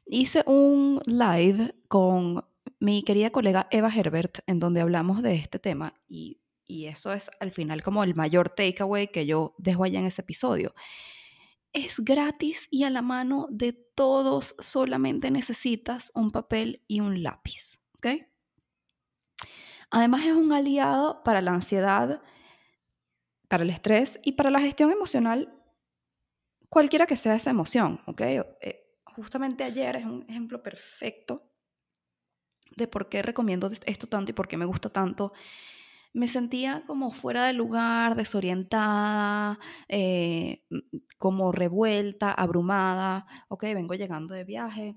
Hice 0.06 0.42
un 0.44 1.00
live 1.06 1.76
con 1.86 2.44
mi 2.80 3.04
querida 3.04 3.30
colega 3.30 3.68
Eva 3.70 3.94
Herbert 3.94 4.40
en 4.48 4.58
donde 4.58 4.80
hablamos 4.80 5.22
de 5.22 5.36
este 5.36 5.60
tema 5.60 5.94
y, 6.08 6.40
y 6.66 6.86
eso 6.86 7.12
es 7.12 7.30
al 7.38 7.52
final 7.52 7.84
como 7.84 8.02
el 8.02 8.16
mayor 8.16 8.48
takeaway 8.48 9.06
que 9.06 9.24
yo 9.24 9.54
dejo 9.56 9.84
allá 9.84 10.00
en 10.00 10.06
ese 10.06 10.22
episodio 10.22 10.74
es 11.72 12.00
gratis 12.00 12.68
y 12.70 12.84
a 12.84 12.90
la 12.90 13.02
mano 13.02 13.46
de 13.50 13.72
todos, 13.72 14.56
solamente 14.58 15.30
necesitas 15.30 16.10
un 16.14 16.30
papel 16.30 16.82
y 16.88 17.00
un 17.00 17.22
lápiz. 17.22 17.80
Además 19.90 20.24
es 20.24 20.32
un 20.32 20.52
aliado 20.52 21.22
para 21.24 21.40
la 21.40 21.52
ansiedad, 21.52 22.22
para 23.48 23.64
el 23.64 23.70
estrés 23.70 24.20
y 24.22 24.32
para 24.32 24.50
la 24.50 24.60
gestión 24.60 24.92
emocional, 24.92 25.52
cualquiera 26.68 27.06
que 27.06 27.16
sea 27.16 27.34
esa 27.34 27.50
emoción. 27.50 28.00
Eh, 28.18 28.96
justamente 29.04 29.64
ayer 29.64 29.96
es 29.96 30.04
un 30.04 30.24
ejemplo 30.28 30.62
perfecto 30.62 31.50
de 32.76 32.86
por 32.86 33.08
qué 33.08 33.22
recomiendo 33.22 33.68
esto 33.84 34.06
tanto 34.06 34.30
y 34.30 34.34
por 34.34 34.46
qué 34.46 34.56
me 34.56 34.64
gusta 34.64 34.90
tanto 34.90 35.32
me 36.12 36.28
sentía 36.28 36.82
como 36.86 37.10
fuera 37.10 37.46
de 37.46 37.52
lugar, 37.52 38.16
desorientada, 38.16 39.58
eh, 39.88 40.64
como 41.18 41.52
revuelta, 41.52 42.32
abrumada. 42.32 43.26
Ok, 43.48 43.62
vengo 43.64 43.94
llegando 43.94 44.34
de 44.34 44.44
viaje. 44.44 44.96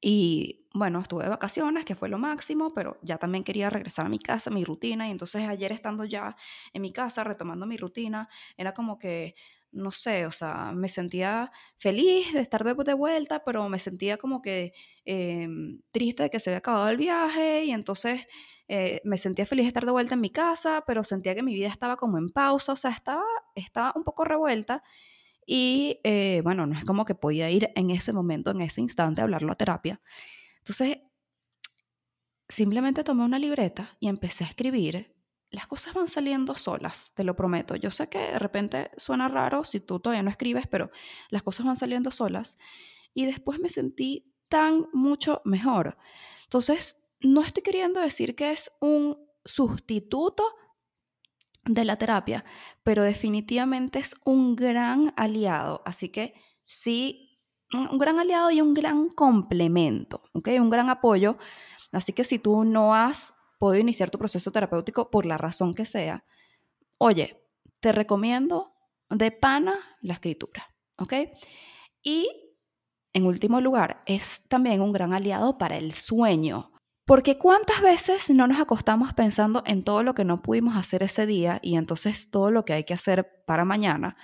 Y 0.00 0.66
bueno, 0.72 1.00
estuve 1.00 1.24
de 1.24 1.30
vacaciones, 1.30 1.84
que 1.84 1.96
fue 1.96 2.08
lo 2.08 2.18
máximo, 2.18 2.72
pero 2.72 2.98
ya 3.02 3.18
también 3.18 3.42
quería 3.42 3.68
regresar 3.70 4.06
a 4.06 4.08
mi 4.08 4.18
casa, 4.20 4.50
mi 4.50 4.64
rutina. 4.64 5.08
Y 5.08 5.10
entonces 5.10 5.48
ayer 5.48 5.72
estando 5.72 6.04
ya 6.04 6.36
en 6.72 6.82
mi 6.82 6.92
casa, 6.92 7.24
retomando 7.24 7.66
mi 7.66 7.76
rutina, 7.76 8.28
era 8.56 8.72
como 8.74 8.98
que, 8.98 9.34
no 9.72 9.90
sé, 9.90 10.26
o 10.26 10.32
sea, 10.32 10.72
me 10.72 10.88
sentía 10.88 11.50
feliz 11.76 12.32
de 12.32 12.40
estar 12.40 12.64
de, 12.64 12.94
vuelta, 12.94 13.44
pero 13.44 13.68
me 13.68 13.78
sentía 13.78 14.18
como 14.18 14.40
que 14.40 14.72
em, 15.04 15.80
triste 15.90 16.24
de 16.24 16.30
que 16.30 16.40
se 16.40 16.50
había 16.50 16.58
acabado 16.58 16.88
el 16.88 16.96
viaje. 16.96 17.64
Y 17.64 17.72
entonces 17.72 18.26
eh, 18.68 19.00
me 19.04 19.18
sentía 19.18 19.46
feliz 19.46 19.64
de 19.64 19.68
estar 19.68 19.84
de 19.84 19.92
vuelta 19.92 20.14
en 20.14 20.20
mi 20.20 20.30
casa, 20.30 20.84
pero 20.86 21.02
sentía 21.02 21.34
que 21.34 21.42
mi 21.42 21.54
vida 21.54 21.68
estaba 21.68 21.96
como 21.96 22.18
en 22.18 22.28
pausa, 22.28 22.72
o 22.72 22.76
sea, 22.76 22.90
estaba, 22.90 23.24
estaba 23.54 23.92
un 23.96 24.04
poco 24.04 24.24
revuelta 24.24 24.82
y 25.46 26.00
eh, 26.04 26.42
bueno, 26.44 26.66
no 26.66 26.76
es 26.76 26.84
como 26.84 27.04
que 27.04 27.14
podía 27.14 27.50
ir 27.50 27.70
en 27.74 27.90
ese 27.90 28.12
momento, 28.12 28.50
en 28.50 28.60
ese 28.60 28.80
instante, 28.82 29.20
a 29.22 29.24
hablarlo 29.24 29.50
a 29.52 29.56
terapia. 29.56 30.00
Entonces, 30.58 30.98
simplemente 32.48 33.04
tomé 33.04 33.24
una 33.24 33.38
libreta 33.38 33.96
y 34.00 34.08
empecé 34.08 34.44
a 34.44 34.48
escribir 34.48 35.14
las 35.50 35.66
cosas 35.66 35.94
van 35.94 36.08
saliendo 36.08 36.54
solas, 36.54 37.12
te 37.14 37.24
lo 37.24 37.34
prometo. 37.34 37.74
Yo 37.76 37.90
sé 37.90 38.08
que 38.08 38.18
de 38.18 38.38
repente 38.38 38.90
suena 38.96 39.28
raro 39.28 39.64
si 39.64 39.80
tú 39.80 39.98
todavía 39.98 40.22
no 40.22 40.30
escribes, 40.30 40.66
pero 40.66 40.90
las 41.30 41.42
cosas 41.42 41.64
van 41.64 41.76
saliendo 41.76 42.10
solas. 42.10 42.56
Y 43.14 43.26
después 43.26 43.58
me 43.58 43.68
sentí 43.68 44.30
tan 44.48 44.86
mucho 44.92 45.40
mejor. 45.44 45.96
Entonces, 46.44 47.02
no 47.20 47.42
estoy 47.42 47.62
queriendo 47.62 48.00
decir 48.00 48.34
que 48.34 48.52
es 48.52 48.70
un 48.80 49.18
sustituto 49.44 50.44
de 51.64 51.84
la 51.84 51.96
terapia, 51.96 52.44
pero 52.82 53.02
definitivamente 53.02 53.98
es 53.98 54.14
un 54.24 54.56
gran 54.56 55.12
aliado. 55.16 55.82
Así 55.84 56.08
que 56.08 56.34
sí, 56.64 57.40
un 57.72 57.98
gran 57.98 58.18
aliado 58.18 58.50
y 58.50 58.60
un 58.60 58.74
gran 58.74 59.08
complemento, 59.08 60.22
¿ok? 60.32 60.48
Un 60.60 60.70
gran 60.70 60.88
apoyo. 60.88 61.36
Así 61.92 62.12
que 62.12 62.24
si 62.24 62.38
tú 62.38 62.64
no 62.64 62.94
has 62.94 63.34
podido 63.58 63.80
iniciar 63.80 64.10
tu 64.10 64.18
proceso 64.18 64.50
terapéutico 64.50 65.10
por 65.10 65.26
la 65.26 65.36
razón 65.36 65.74
que 65.74 65.84
sea, 65.84 66.24
oye, 66.98 67.44
te 67.80 67.92
recomiendo 67.92 68.72
de 69.10 69.30
pana 69.30 69.78
la 70.00 70.14
escritura, 70.14 70.74
¿ok? 70.98 71.14
Y 72.02 72.28
en 73.12 73.26
último 73.26 73.60
lugar, 73.60 74.02
es 74.06 74.46
también 74.48 74.80
un 74.80 74.92
gran 74.92 75.12
aliado 75.12 75.58
para 75.58 75.76
el 75.76 75.92
sueño. 75.92 76.70
Porque 77.08 77.38
cuántas 77.38 77.80
veces 77.80 78.28
no 78.28 78.46
nos 78.46 78.60
acostamos 78.60 79.14
pensando 79.14 79.62
en 79.64 79.82
todo 79.82 80.02
lo 80.02 80.14
que 80.14 80.26
no 80.26 80.42
pudimos 80.42 80.76
hacer 80.76 81.02
ese 81.02 81.24
día 81.24 81.58
y 81.62 81.76
entonces 81.76 82.30
todo 82.30 82.50
lo 82.50 82.66
que 82.66 82.74
hay 82.74 82.84
que 82.84 82.92
hacer 82.92 83.44
para 83.46 83.64
mañana. 83.64 84.18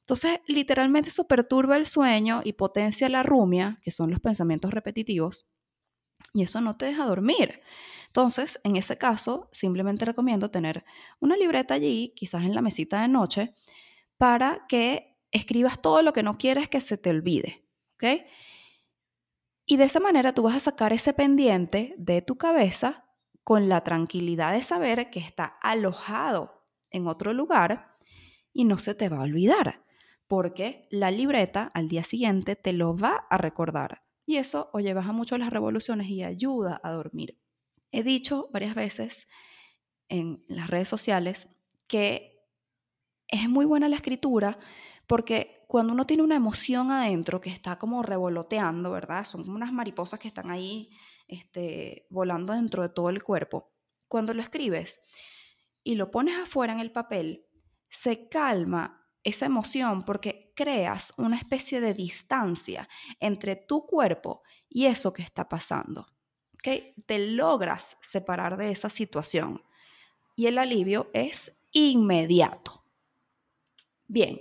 Entonces, 0.00 0.40
literalmente 0.46 1.08
eso 1.08 1.26
perturba 1.26 1.78
el 1.78 1.86
sueño 1.86 2.42
y 2.44 2.52
potencia 2.52 3.08
la 3.08 3.22
rumia, 3.22 3.80
que 3.80 3.90
son 3.90 4.10
los 4.10 4.20
pensamientos 4.20 4.70
repetitivos, 4.70 5.46
y 6.34 6.42
eso 6.42 6.60
no 6.60 6.76
te 6.76 6.84
deja 6.84 7.06
dormir. 7.06 7.62
Entonces, 8.08 8.60
en 8.64 8.76
ese 8.76 8.98
caso, 8.98 9.48
simplemente 9.52 10.04
recomiendo 10.04 10.50
tener 10.50 10.84
una 11.20 11.38
libreta 11.38 11.72
allí, 11.72 12.12
quizás 12.14 12.42
en 12.42 12.54
la 12.54 12.60
mesita 12.60 13.00
de 13.00 13.08
noche, 13.08 13.54
para 14.18 14.66
que 14.68 15.16
escribas 15.30 15.80
todo 15.80 16.02
lo 16.02 16.12
que 16.12 16.22
no 16.22 16.36
quieres 16.36 16.68
que 16.68 16.82
se 16.82 16.98
te 16.98 17.08
olvide. 17.08 17.64
¿Ok? 17.94 18.26
Y 19.66 19.76
de 19.76 19.84
esa 19.84 19.98
manera 19.98 20.32
tú 20.32 20.42
vas 20.44 20.54
a 20.54 20.60
sacar 20.60 20.92
ese 20.92 21.12
pendiente 21.12 21.94
de 21.98 22.22
tu 22.22 22.36
cabeza 22.36 23.04
con 23.42 23.68
la 23.68 23.82
tranquilidad 23.82 24.52
de 24.52 24.62
saber 24.62 25.10
que 25.10 25.18
está 25.18 25.44
alojado 25.60 26.64
en 26.90 27.08
otro 27.08 27.32
lugar 27.32 27.96
y 28.52 28.64
no 28.64 28.78
se 28.78 28.94
te 28.94 29.08
va 29.08 29.18
a 29.18 29.24
olvidar, 29.24 29.84
porque 30.28 30.86
la 30.90 31.10
libreta 31.10 31.70
al 31.74 31.88
día 31.88 32.04
siguiente 32.04 32.54
te 32.56 32.72
lo 32.72 32.96
va 32.96 33.26
a 33.28 33.38
recordar. 33.38 34.02
Y 34.24 34.36
eso, 34.36 34.70
oye, 34.72 34.94
baja 34.94 35.12
mucho 35.12 35.36
las 35.36 35.50
revoluciones 35.50 36.08
y 36.08 36.22
ayuda 36.22 36.80
a 36.82 36.92
dormir. 36.92 37.38
He 37.90 38.02
dicho 38.02 38.48
varias 38.52 38.74
veces 38.74 39.28
en 40.08 40.44
las 40.48 40.70
redes 40.70 40.88
sociales 40.88 41.48
que 41.88 42.44
es 43.28 43.48
muy 43.48 43.64
buena 43.64 43.88
la 43.88 43.96
escritura 43.96 44.56
porque 45.06 45.55
cuando 45.66 45.92
uno 45.92 46.06
tiene 46.06 46.22
una 46.22 46.36
emoción 46.36 46.90
adentro 46.90 47.40
que 47.40 47.50
está 47.50 47.76
como 47.76 48.02
revoloteando, 48.02 48.90
¿verdad? 48.92 49.24
Son 49.24 49.42
como 49.42 49.56
unas 49.56 49.72
mariposas 49.72 50.20
que 50.20 50.28
están 50.28 50.50
ahí 50.50 50.90
este, 51.26 52.06
volando 52.08 52.52
dentro 52.52 52.82
de 52.82 52.88
todo 52.88 53.10
el 53.10 53.22
cuerpo. 53.22 53.72
Cuando 54.08 54.32
lo 54.32 54.42
escribes 54.42 55.00
y 55.82 55.96
lo 55.96 56.10
pones 56.10 56.38
afuera 56.38 56.72
en 56.72 56.80
el 56.80 56.92
papel, 56.92 57.46
se 57.88 58.28
calma 58.28 59.06
esa 59.24 59.46
emoción 59.46 60.04
porque 60.04 60.52
creas 60.54 61.12
una 61.16 61.36
especie 61.36 61.80
de 61.80 61.94
distancia 61.94 62.88
entre 63.18 63.56
tu 63.56 63.86
cuerpo 63.86 64.42
y 64.68 64.86
eso 64.86 65.12
que 65.12 65.22
está 65.22 65.48
pasando. 65.48 66.06
¿okay? 66.54 66.94
Te 67.06 67.18
logras 67.18 67.96
separar 68.00 68.56
de 68.56 68.70
esa 68.70 68.88
situación 68.88 69.64
y 70.36 70.46
el 70.46 70.58
alivio 70.58 71.10
es 71.12 71.58
inmediato. 71.72 72.84
Bien, 74.06 74.38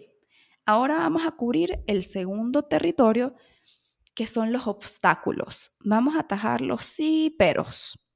Ahora 0.65 0.97
vamos 0.97 1.25
a 1.25 1.31
cubrir 1.31 1.83
el 1.85 2.03
segundo 2.03 2.63
territorio, 2.63 3.35
que 4.15 4.25
son 4.25 4.51
los 4.51 4.65
obstáculos. 4.65 5.71
Vamos 5.81 6.15
a 6.15 6.21
atajar 6.21 6.61
los 6.61 6.81
sí, 6.81 7.35
peros. 7.37 8.07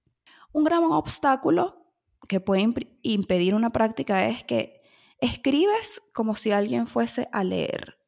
Un 0.52 0.64
gran 0.64 0.84
obstáculo 0.84 1.94
que 2.28 2.40
puede 2.40 2.68
impedir 3.04 3.54
una 3.54 3.70
práctica 3.70 4.28
es 4.28 4.44
que 4.44 4.82
escribes 5.20 6.02
como 6.14 6.36
si 6.36 6.52
alguien 6.52 6.88
fuese 6.88 7.30
a 7.32 7.44
leer. 7.44 8.00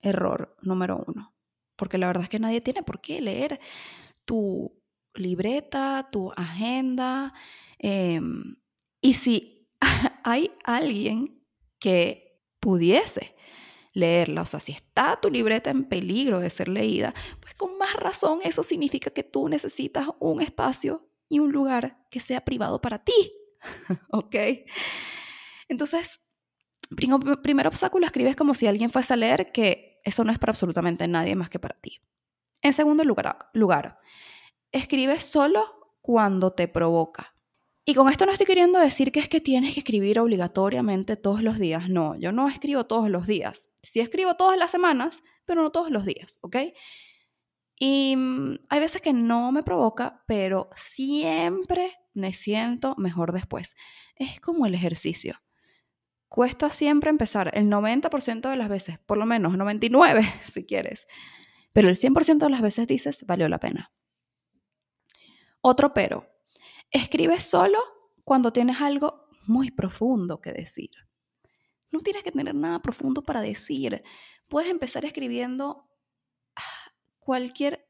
Error 0.00 0.56
número 0.62 1.04
uno. 1.06 1.34
Porque 1.74 1.98
la 1.98 2.06
verdad 2.06 2.24
es 2.24 2.28
que 2.28 2.38
nadie 2.38 2.60
tiene 2.60 2.84
por 2.84 3.00
qué 3.00 3.20
leer 3.20 3.58
tu 4.24 4.80
libreta, 5.14 6.08
tu 6.12 6.30
agenda. 6.36 7.34
Em, 7.78 8.56
y 9.00 9.14
si 9.14 9.68
hay 10.24 10.52
alguien 10.64 11.44
que 11.80 12.40
pudiese 12.60 13.34
leerla. 13.92 14.42
O 14.42 14.46
sea, 14.46 14.60
si 14.60 14.72
está 14.72 15.18
tu 15.20 15.30
libreta 15.30 15.70
en 15.70 15.84
peligro 15.84 16.40
de 16.40 16.50
ser 16.50 16.68
leída, 16.68 17.14
pues 17.40 17.54
con 17.54 17.76
más 17.78 17.94
razón 17.94 18.40
eso 18.42 18.62
significa 18.62 19.10
que 19.10 19.22
tú 19.22 19.48
necesitas 19.48 20.08
un 20.18 20.40
espacio 20.42 21.08
y 21.28 21.38
un 21.38 21.52
lugar 21.52 22.06
que 22.10 22.20
sea 22.20 22.44
privado 22.44 22.80
para 22.80 22.98
ti. 23.04 23.32
¿Ok? 24.10 24.36
Entonces, 25.68 26.20
primer 27.42 27.66
obstáculo, 27.66 28.06
escribes 28.06 28.36
como 28.36 28.54
si 28.54 28.66
alguien 28.66 28.90
fuese 28.90 29.12
a 29.12 29.16
leer 29.16 29.52
que 29.52 30.00
eso 30.04 30.24
no 30.24 30.32
es 30.32 30.38
para 30.38 30.52
absolutamente 30.52 31.06
nadie 31.06 31.36
más 31.36 31.50
que 31.50 31.58
para 31.58 31.78
ti. 31.78 32.00
En 32.62 32.72
segundo 32.72 33.04
lugar, 33.04 33.50
lugar 33.52 33.98
escribes 34.72 35.24
solo 35.24 35.96
cuando 36.00 36.52
te 36.52 36.68
provoca. 36.68 37.34
Y 37.88 37.94
con 37.94 38.10
esto 38.10 38.26
no 38.26 38.32
estoy 38.32 38.44
queriendo 38.44 38.78
decir 38.78 39.12
que 39.12 39.18
es 39.18 39.30
que 39.30 39.40
tienes 39.40 39.72
que 39.72 39.80
escribir 39.80 40.20
obligatoriamente 40.20 41.16
todos 41.16 41.42
los 41.42 41.58
días. 41.58 41.88
No, 41.88 42.16
yo 42.16 42.32
no 42.32 42.46
escribo 42.46 42.84
todos 42.84 43.08
los 43.08 43.26
días. 43.26 43.70
Sí 43.82 44.00
escribo 44.00 44.34
todas 44.34 44.58
las 44.58 44.70
semanas, 44.70 45.22
pero 45.46 45.62
no 45.62 45.70
todos 45.70 45.90
los 45.90 46.04
días, 46.04 46.38
¿ok? 46.42 46.56
Y 47.78 48.14
mm, 48.14 48.56
hay 48.68 48.80
veces 48.80 49.00
que 49.00 49.14
no 49.14 49.52
me 49.52 49.62
provoca, 49.62 50.22
pero 50.26 50.68
siempre 50.76 51.96
me 52.12 52.34
siento 52.34 52.94
mejor 52.98 53.32
después. 53.32 53.74
Es 54.16 54.38
como 54.38 54.66
el 54.66 54.74
ejercicio. 54.74 55.36
Cuesta 56.28 56.68
siempre 56.68 57.08
empezar, 57.08 57.52
el 57.54 57.70
90% 57.70 58.50
de 58.50 58.56
las 58.56 58.68
veces, 58.68 58.98
por 58.98 59.16
lo 59.16 59.24
menos 59.24 59.56
99 59.56 60.30
si 60.44 60.66
quieres, 60.66 61.08
pero 61.72 61.88
el 61.88 61.96
100% 61.96 62.36
de 62.36 62.50
las 62.50 62.60
veces 62.60 62.86
dices, 62.86 63.24
valió 63.24 63.48
la 63.48 63.60
pena. 63.60 63.92
Otro 65.62 65.94
pero, 65.94 66.37
Escribes 66.90 67.44
solo 67.44 67.78
cuando 68.24 68.52
tienes 68.52 68.80
algo 68.80 69.28
muy 69.46 69.70
profundo 69.70 70.40
que 70.40 70.52
decir. 70.52 70.90
No 71.90 72.00
tienes 72.00 72.22
que 72.22 72.32
tener 72.32 72.54
nada 72.54 72.80
profundo 72.80 73.22
para 73.22 73.40
decir. 73.40 74.02
Puedes 74.48 74.70
empezar 74.70 75.04
escribiendo 75.04 75.88
ah, 76.56 76.92
cualquier 77.18 77.86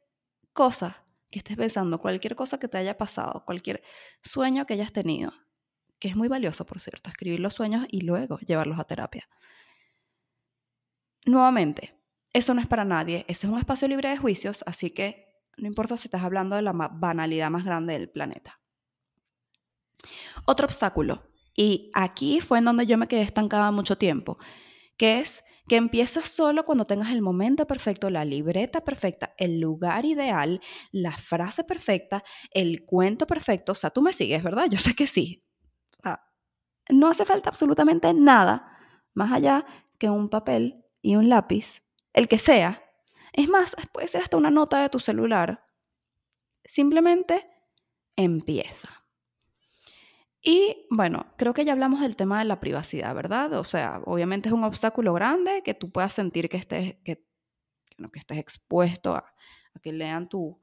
cosa 0.52 1.04
que 1.30 1.40
estés 1.40 1.56
pensando, 1.56 1.98
cualquier 1.98 2.34
cosa 2.34 2.58
que 2.58 2.68
te 2.68 2.78
haya 2.78 2.96
pasado, 2.96 3.44
cualquier 3.44 3.82
sueño 4.22 4.66
que 4.66 4.74
hayas 4.74 4.92
tenido, 4.92 5.32
que 5.98 6.08
es 6.08 6.16
muy 6.16 6.28
valioso, 6.28 6.64
por 6.64 6.80
cierto, 6.80 7.10
escribir 7.10 7.40
los 7.40 7.54
sueños 7.54 7.86
y 7.90 8.00
luego 8.00 8.38
llevarlos 8.40 8.78
a 8.78 8.84
terapia. 8.84 9.28
Nuevamente, 11.26 11.94
eso 12.32 12.54
no 12.54 12.60
es 12.60 12.68
para 12.68 12.84
nadie, 12.84 13.24
ese 13.28 13.46
es 13.46 13.52
un 13.52 13.58
espacio 13.58 13.88
libre 13.88 14.08
de 14.08 14.16
juicios, 14.16 14.64
así 14.66 14.90
que 14.90 15.26
no 15.56 15.66
importa 15.66 15.96
si 15.96 16.06
estás 16.06 16.22
hablando 16.22 16.56
de 16.56 16.62
la 16.62 16.72
banalidad 16.72 17.50
más 17.50 17.64
grande 17.64 17.92
del 17.94 18.08
planeta. 18.08 18.60
Otro 20.46 20.66
obstáculo, 20.66 21.22
y 21.54 21.90
aquí 21.94 22.40
fue 22.40 22.58
en 22.58 22.66
donde 22.66 22.86
yo 22.86 22.96
me 22.98 23.08
quedé 23.08 23.22
estancada 23.22 23.72
mucho 23.72 23.98
tiempo, 23.98 24.38
que 24.96 25.18
es 25.18 25.44
que 25.68 25.76
empiezas 25.76 26.26
solo 26.26 26.64
cuando 26.64 26.86
tengas 26.86 27.10
el 27.10 27.20
momento 27.20 27.66
perfecto, 27.66 28.10
la 28.10 28.24
libreta 28.24 28.84
perfecta, 28.84 29.34
el 29.36 29.60
lugar 29.60 30.04
ideal, 30.04 30.60
la 30.90 31.12
frase 31.12 31.62
perfecta, 31.62 32.24
el 32.52 32.84
cuento 32.84 33.26
perfecto. 33.26 33.72
O 33.72 33.74
sea, 33.74 33.90
tú 33.90 34.02
me 34.02 34.12
sigues, 34.12 34.42
¿verdad? 34.42 34.66
Yo 34.70 34.78
sé 34.78 34.94
que 34.94 35.06
sí. 35.06 35.44
no 36.88 37.08
hace 37.08 37.24
falta 37.24 37.50
absolutamente 37.50 38.14
nada 38.14 38.72
más 39.12 39.32
allá 39.32 39.66
que 39.98 40.08
un 40.08 40.30
papel 40.30 40.84
y 41.02 41.16
un 41.16 41.28
lápiz, 41.28 41.82
el 42.14 42.28
que 42.28 42.38
sea. 42.38 42.82
Es 43.32 43.48
más, 43.48 43.76
puede 43.92 44.08
ser 44.08 44.22
hasta 44.22 44.36
una 44.36 44.50
nota 44.50 44.80
de 44.80 44.88
tu 44.88 45.00
celular. 45.00 45.66
Simplemente 46.64 47.46
empieza. 48.16 49.07
Y 50.42 50.86
bueno, 50.90 51.26
creo 51.36 51.52
que 51.52 51.64
ya 51.64 51.72
hablamos 51.72 52.00
del 52.00 52.16
tema 52.16 52.38
de 52.38 52.44
la 52.44 52.60
privacidad, 52.60 53.14
¿verdad? 53.14 53.52
O 53.54 53.64
sea, 53.64 54.00
obviamente 54.04 54.48
es 54.48 54.52
un 54.52 54.64
obstáculo 54.64 55.12
grande 55.12 55.62
que 55.64 55.74
tú 55.74 55.90
puedas 55.90 56.12
sentir 56.12 56.48
que 56.48 56.56
estés, 56.56 56.96
que, 57.04 57.24
que 57.96 58.18
estés 58.18 58.38
expuesto 58.38 59.16
a, 59.16 59.34
que 59.82 59.92
lean 59.92 60.28
tu, 60.28 60.60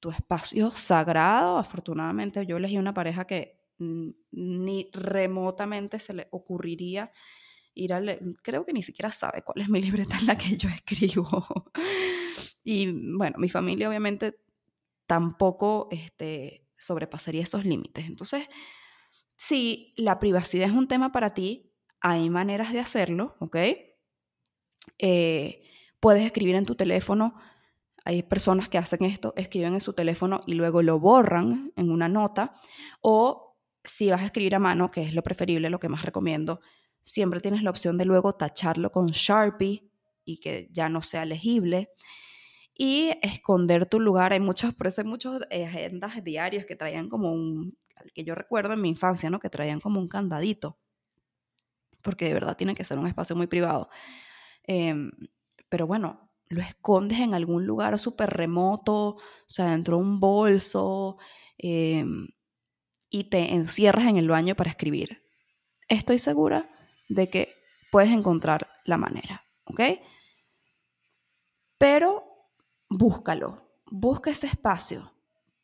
tu 0.00 0.10
espacio 0.10 0.70
sagrado. 0.70 1.58
Afortunadamente 1.58 2.44
yo 2.46 2.56
elegí 2.56 2.76
una 2.76 2.94
pareja 2.94 3.24
que 3.24 3.58
ni 3.78 4.90
remotamente 4.92 6.00
se 6.00 6.12
le 6.12 6.28
ocurriría 6.32 7.12
ir 7.74 7.92
a 7.92 8.00
leer, 8.00 8.20
creo 8.42 8.66
que 8.66 8.72
ni 8.72 8.82
siquiera 8.82 9.12
sabe 9.12 9.42
cuál 9.42 9.60
es 9.60 9.68
mi 9.68 9.80
libreta 9.80 10.18
en 10.18 10.26
la 10.26 10.36
que 10.36 10.56
yo 10.56 10.68
escribo. 10.68 11.30
y 12.64 13.16
bueno, 13.16 13.38
mi 13.38 13.48
familia 13.48 13.88
obviamente 13.88 14.40
tampoco 15.06 15.88
este, 15.92 16.66
sobrepasaría 16.76 17.42
esos 17.42 17.64
límites. 17.64 18.06
Entonces, 18.06 18.48
si 19.38 19.94
la 19.96 20.18
privacidad 20.18 20.68
es 20.68 20.74
un 20.74 20.88
tema 20.88 21.12
para 21.12 21.32
ti, 21.32 21.72
hay 22.00 22.28
maneras 22.28 22.72
de 22.72 22.80
hacerlo, 22.80 23.36
¿ok? 23.38 23.56
Eh, 24.98 25.62
puedes 26.00 26.24
escribir 26.24 26.56
en 26.56 26.66
tu 26.66 26.74
teléfono. 26.74 27.36
Hay 28.04 28.24
personas 28.24 28.68
que 28.68 28.78
hacen 28.78 29.04
esto, 29.04 29.34
escriben 29.36 29.74
en 29.74 29.80
su 29.80 29.92
teléfono 29.92 30.40
y 30.44 30.54
luego 30.54 30.82
lo 30.82 30.98
borran 30.98 31.72
en 31.76 31.90
una 31.90 32.08
nota. 32.08 32.52
O 33.00 33.56
si 33.84 34.10
vas 34.10 34.22
a 34.22 34.26
escribir 34.26 34.56
a 34.56 34.58
mano, 34.58 34.90
que 34.90 35.02
es 35.02 35.14
lo 35.14 35.22
preferible, 35.22 35.70
lo 35.70 35.78
que 35.78 35.88
más 35.88 36.02
recomiendo, 36.04 36.60
siempre 37.02 37.38
tienes 37.38 37.62
la 37.62 37.70
opción 37.70 37.96
de 37.96 38.06
luego 38.06 38.34
tacharlo 38.34 38.90
con 38.90 39.06
Sharpie 39.06 39.88
y 40.24 40.38
que 40.38 40.68
ya 40.72 40.88
no 40.88 41.00
sea 41.00 41.24
legible. 41.24 41.90
Y 42.74 43.12
esconder 43.22 43.86
tu 43.86 44.00
lugar. 44.00 44.32
Hay 44.32 44.40
muchos, 44.40 44.74
por 44.74 44.88
eso 44.88 45.02
hay 45.02 45.06
muchas 45.06 45.42
eh, 45.50 45.64
agendas 45.64 46.24
diarias 46.24 46.66
que 46.66 46.74
traían 46.76 47.08
como 47.08 47.32
un, 47.32 47.76
que 48.14 48.24
yo 48.24 48.34
recuerdo 48.34 48.74
en 48.74 48.80
mi 48.82 48.88
infancia, 48.88 49.30
¿no? 49.30 49.38
Que 49.38 49.50
traían 49.50 49.80
como 49.80 50.00
un 50.00 50.08
candadito. 50.08 50.78
Porque 52.02 52.26
de 52.26 52.34
verdad 52.34 52.56
tiene 52.56 52.74
que 52.74 52.84
ser 52.84 52.98
un 52.98 53.06
espacio 53.06 53.36
muy 53.36 53.46
privado. 53.46 53.90
Em, 54.64 55.10
pero 55.68 55.86
bueno, 55.86 56.30
lo 56.48 56.60
escondes 56.62 57.20
en 57.20 57.34
algún 57.34 57.66
lugar 57.66 57.98
súper 57.98 58.30
remoto, 58.30 59.16
o 59.16 59.20
sea, 59.46 59.66
dentro 59.66 59.96
de 59.96 60.02
un 60.02 60.20
bolso, 60.20 61.18
em, 61.58 62.28
y 63.10 63.24
te 63.24 63.54
encierras 63.54 64.06
en 64.06 64.16
el 64.16 64.28
baño 64.28 64.54
para 64.54 64.70
escribir. 64.70 65.22
Estoy 65.88 66.18
segura 66.18 66.70
de 67.08 67.30
que 67.30 67.54
puedes 67.90 68.10
encontrar 68.10 68.68
la 68.84 68.98
manera, 68.98 69.44
¿ok? 69.64 69.80
Pero 71.78 72.24
búscalo, 72.88 73.72
busca 73.86 74.30
ese 74.30 74.46
espacio, 74.46 75.12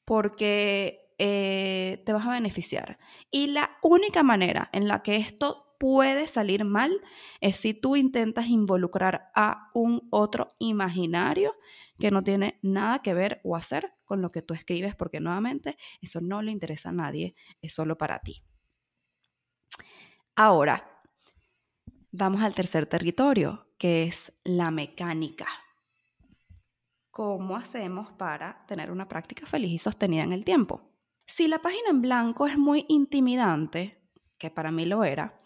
porque 0.04 1.03
eh, 1.26 2.02
te 2.04 2.12
vas 2.12 2.26
a 2.26 2.32
beneficiar. 2.32 2.98
Y 3.30 3.46
la 3.46 3.78
única 3.80 4.22
manera 4.22 4.68
en 4.74 4.88
la 4.88 5.02
que 5.02 5.16
esto 5.16 5.74
puede 5.78 6.26
salir 6.26 6.66
mal 6.66 7.00
es 7.40 7.56
si 7.56 7.72
tú 7.72 7.96
intentas 7.96 8.48
involucrar 8.48 9.30
a 9.34 9.70
un 9.72 10.06
otro 10.10 10.50
imaginario 10.58 11.54
que 11.98 12.10
no 12.10 12.22
tiene 12.22 12.58
nada 12.60 12.98
que 12.98 13.14
ver 13.14 13.40
o 13.42 13.56
hacer 13.56 13.94
con 14.04 14.20
lo 14.20 14.28
que 14.28 14.42
tú 14.42 14.52
escribes, 14.52 14.96
porque 14.96 15.18
nuevamente 15.18 15.78
eso 16.02 16.20
no 16.20 16.42
le 16.42 16.52
interesa 16.52 16.90
a 16.90 16.92
nadie, 16.92 17.34
es 17.62 17.72
solo 17.72 17.96
para 17.96 18.18
ti. 18.18 18.44
Ahora, 20.36 21.00
vamos 22.12 22.42
al 22.42 22.54
tercer 22.54 22.84
territorio, 22.84 23.66
que 23.78 24.02
es 24.02 24.30
la 24.44 24.70
mecánica. 24.70 25.46
¿Cómo 27.10 27.56
hacemos 27.56 28.12
para 28.12 28.66
tener 28.66 28.90
una 28.90 29.08
práctica 29.08 29.46
feliz 29.46 29.72
y 29.72 29.78
sostenida 29.78 30.22
en 30.22 30.34
el 30.34 30.44
tiempo? 30.44 30.93
Si 31.26 31.48
la 31.48 31.60
página 31.60 31.90
en 31.90 32.02
blanco 32.02 32.46
es 32.46 32.58
muy 32.58 32.84
intimidante, 32.88 34.00
que 34.38 34.50
para 34.50 34.70
mí 34.70 34.84
lo 34.84 35.04
era, 35.04 35.40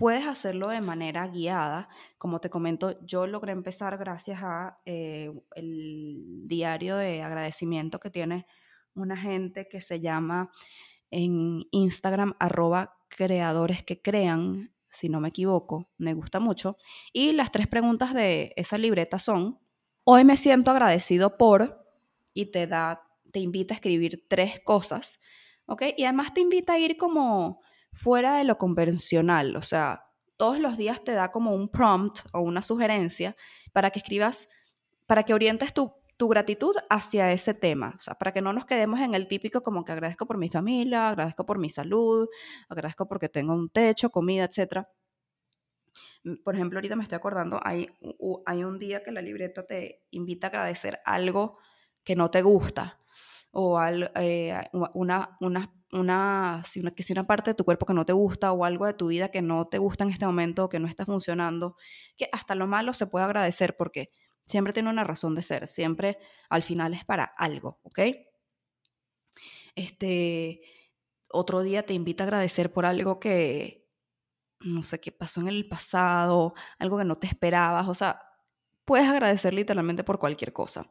Puedes 0.00 0.26
hacerlo 0.26 0.68
de 0.70 0.80
manera 0.80 1.28
guiada. 1.28 1.90
Como 2.16 2.40
te 2.40 2.48
comento, 2.48 2.98
yo 3.04 3.26
logré 3.26 3.52
empezar 3.52 3.98
gracias 3.98 4.40
a 4.42 4.80
eh, 4.86 5.30
el 5.54 6.46
diario 6.46 6.96
de 6.96 7.20
agradecimiento 7.20 8.00
que 8.00 8.08
tiene 8.08 8.46
una 8.94 9.14
gente 9.14 9.68
que 9.68 9.82
se 9.82 10.00
llama 10.00 10.50
en 11.10 11.66
Instagram 11.70 12.32
arroba 12.38 12.96
creadores 13.08 13.84
que 13.84 14.00
crean, 14.00 14.72
si 14.88 15.10
no 15.10 15.20
me 15.20 15.28
equivoco, 15.28 15.90
me 15.98 16.14
gusta 16.14 16.40
mucho. 16.40 16.78
Y 17.12 17.32
las 17.32 17.52
tres 17.52 17.66
preguntas 17.66 18.14
de 18.14 18.54
esa 18.56 18.78
libreta 18.78 19.18
son, 19.18 19.58
hoy 20.04 20.24
me 20.24 20.38
siento 20.38 20.70
agradecido 20.70 21.36
por, 21.36 21.84
y 22.32 22.46
te 22.46 22.66
da, 22.66 23.02
te 23.32 23.40
invita 23.40 23.74
a 23.74 23.76
escribir 23.76 24.26
tres 24.28 24.60
cosas, 24.64 25.20
¿ok? 25.66 25.82
Y 25.96 26.04
además 26.04 26.34
te 26.34 26.40
invita 26.40 26.74
a 26.74 26.78
ir 26.78 26.96
como 26.96 27.60
fuera 27.92 28.36
de 28.36 28.44
lo 28.44 28.58
convencional, 28.58 29.56
o 29.56 29.62
sea, 29.62 30.10
todos 30.40 30.58
los 30.58 30.78
días 30.78 31.04
te 31.04 31.12
da 31.12 31.30
como 31.30 31.50
un 31.50 31.68
prompt 31.68 32.20
o 32.32 32.40
una 32.40 32.62
sugerencia 32.62 33.36
para 33.72 33.90
que 33.90 33.98
escribas, 33.98 34.48
para 35.06 35.22
que 35.22 35.34
orientes 35.34 35.74
tu, 35.74 35.92
gratitud 36.18 36.74
hacia 36.90 37.32
ese 37.32 37.54
tema, 37.54 37.94
o 37.96 37.98
sea, 37.98 38.14
para 38.14 38.32
que 38.32 38.42
no 38.42 38.52
nos 38.52 38.66
quedemos 38.66 39.00
en 39.00 39.14
el 39.14 39.26
típico 39.26 39.62
como 39.62 39.86
que 39.86 39.92
agradezco 39.92 40.26
por 40.26 40.36
mi 40.36 40.50
familia, 40.50 41.08
agradezco 41.08 41.46
por 41.46 41.58
mi 41.58 41.70
salud, 41.70 42.28
agradezco 42.68 43.08
porque 43.08 43.30
tengo 43.30 43.54
un 43.54 43.70
techo, 43.70 44.10
comida, 44.10 44.44
etc. 44.44 44.86
Mm, 46.24 46.42
por 46.42 46.54
ejemplo, 46.54 46.78
ahorita 46.78 46.96
me 46.96 47.02
estoy 47.02 47.16
acordando, 47.16 47.58
hay, 47.62 47.88
hay 48.44 48.64
un 48.64 48.78
día 48.78 49.02
que 49.02 49.12
la 49.12 49.22
libreta 49.22 49.64
te 49.64 50.04
invita 50.10 50.46
a 50.46 50.50
agradecer 50.50 51.00
algo 51.06 51.56
que 52.04 52.16
no 52.16 52.30
te 52.30 52.42
gusta 52.42 53.00
o 53.52 53.80
eh, 53.82 54.54
una, 54.94 55.36
una 55.40 55.72
una, 55.92 56.62
una, 56.72 56.92
que 56.94 57.02
si 57.02 57.12
una 57.12 57.24
parte 57.24 57.50
de 57.50 57.54
tu 57.54 57.64
cuerpo 57.64 57.86
que 57.86 57.94
no 57.94 58.04
te 58.04 58.12
gusta 58.12 58.52
o 58.52 58.64
algo 58.64 58.86
de 58.86 58.94
tu 58.94 59.08
vida 59.08 59.30
que 59.30 59.42
no 59.42 59.66
te 59.66 59.78
gusta 59.78 60.04
en 60.04 60.10
este 60.10 60.26
momento 60.26 60.68
que 60.68 60.78
no 60.78 60.86
está 60.86 61.04
funcionando, 61.04 61.76
que 62.16 62.28
hasta 62.32 62.54
lo 62.54 62.66
malo 62.66 62.92
se 62.92 63.06
puede 63.06 63.24
agradecer 63.24 63.76
porque 63.76 64.10
siempre 64.46 64.72
tiene 64.72 64.90
una 64.90 65.04
razón 65.04 65.34
de 65.34 65.42
ser, 65.42 65.66
siempre 65.66 66.18
al 66.48 66.62
final 66.62 66.94
es 66.94 67.04
para 67.04 67.24
algo, 67.24 67.80
¿ok? 67.82 68.00
Este, 69.74 70.60
otro 71.28 71.62
día 71.62 71.84
te 71.84 71.94
invita 71.94 72.24
a 72.24 72.26
agradecer 72.26 72.72
por 72.72 72.86
algo 72.86 73.20
que, 73.20 73.88
no 74.60 74.82
sé, 74.82 75.00
qué 75.00 75.12
pasó 75.12 75.40
en 75.40 75.48
el 75.48 75.68
pasado, 75.68 76.54
algo 76.78 76.98
que 76.98 77.04
no 77.04 77.16
te 77.16 77.26
esperabas, 77.26 77.88
o 77.88 77.94
sea, 77.94 78.20
puedes 78.90 79.08
agradecer 79.08 79.54
literalmente 79.54 80.02
por 80.02 80.18
cualquier 80.18 80.52
cosa. 80.52 80.90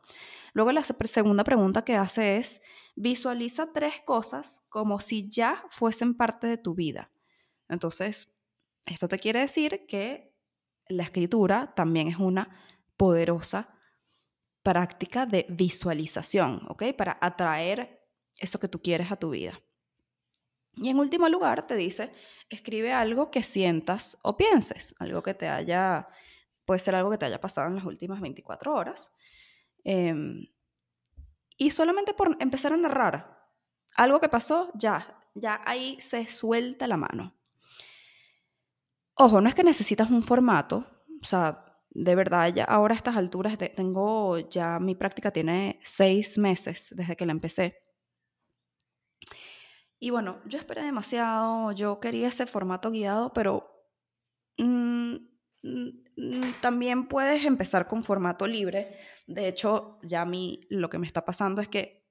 Luego 0.54 0.72
la 0.72 0.84
segunda 0.84 1.44
pregunta 1.44 1.84
que 1.84 1.98
hace 1.98 2.38
es, 2.38 2.62
visualiza 2.96 3.74
tres 3.74 4.00
cosas 4.06 4.66
como 4.70 5.02
si 5.02 5.28
ya 5.28 5.66
fuesen 5.70 6.16
parte 6.16 6.48
de 6.48 6.56
tu 6.56 6.76
vida. 6.76 7.12
Entonces, 7.68 8.34
esto 8.86 9.10
te 9.10 9.20
quiere 9.20 9.42
decir 9.42 9.86
que 9.86 10.34
la 10.88 11.04
escritura 11.04 11.74
también 11.76 12.08
es 12.08 12.16
una 12.16 12.58
poderosa 12.96 13.68
práctica 14.64 15.26
de 15.26 15.46
visualización, 15.50 16.62
¿ok? 16.70 16.96
Para 16.98 17.18
atraer 17.20 18.02
eso 18.38 18.62
que 18.62 18.70
tú 18.70 18.82
quieres 18.82 19.12
a 19.12 19.18
tu 19.18 19.32
vida. 19.32 19.62
Y 20.76 20.88
en 20.88 21.00
último 21.00 21.28
lugar, 21.28 21.68
te 21.68 21.76
dice, 21.76 22.14
escribe 22.48 22.94
algo 22.94 23.30
que 23.30 23.44
sientas 23.44 24.18
o 24.22 24.38
pienses, 24.38 24.96
algo 25.00 25.22
que 25.22 25.34
te 25.34 25.50
haya, 25.50 26.08
puede 26.70 26.80
ser 26.80 26.94
algo 26.94 27.10
que 27.10 27.18
te 27.18 27.26
haya 27.26 27.42
pasado 27.42 27.68
en 27.68 27.74
las 27.74 27.84
últimas 27.84 28.22
24 28.22 28.76
horas. 28.76 29.12
Em, 29.84 30.46
y 31.58 31.72
solamente 31.72 32.14
por 32.14 32.38
empezar 32.40 32.74
a 32.74 32.78
narrar 32.78 33.40
algo 33.96 34.20
que 34.20 34.30
pasó, 34.30 34.70
ya, 34.76 35.20
ya 35.34 35.62
ahí 35.66 35.98
se 36.00 36.28
suelta 36.28 36.86
la 36.86 36.96
mano. 36.96 37.34
Ojo, 39.16 39.42
no 39.42 39.50
es 39.50 39.56
que 39.56 39.64
necesitas 39.64 40.12
un 40.12 40.22
formato, 40.22 40.86
o 41.20 41.26
sea, 41.26 41.66
de 41.90 42.14
verdad, 42.14 42.54
ya 42.54 42.66
ahora 42.66 42.94
a 42.94 42.98
estas 42.98 43.18
alturas 43.18 43.58
tengo, 43.58 44.38
ya 44.38 44.78
mi 44.78 44.94
práctica 44.94 45.32
tiene 45.32 45.80
seis 45.84 46.38
meses 46.38 46.94
desde 46.96 47.16
que 47.16 47.26
la 47.26 47.32
empecé. 47.32 47.80
Y 49.98 50.12
bueno, 50.12 50.40
yo 50.46 50.60
esperé 50.60 50.84
demasiado, 50.84 51.72
yo 51.72 52.00
quería 52.00 52.28
ese 52.28 52.46
formato 52.46 52.92
guiado, 52.92 53.34
pero 53.34 53.88
mm, 54.60 55.16
también 56.62 57.08
puedes 57.08 57.46
empezar 57.46 57.88
con 57.88 58.04
formato 58.04 58.48
libre. 58.48 58.98
De 59.28 59.48
hecho, 59.48 60.00
ya 60.04 60.22
a 60.22 60.26
mí 60.26 60.62
lo 60.70 60.90
que 60.90 61.00
me 61.00 61.08
está 61.08 61.26
pasando 61.26 61.62
es 61.62 61.68
que 61.68 62.08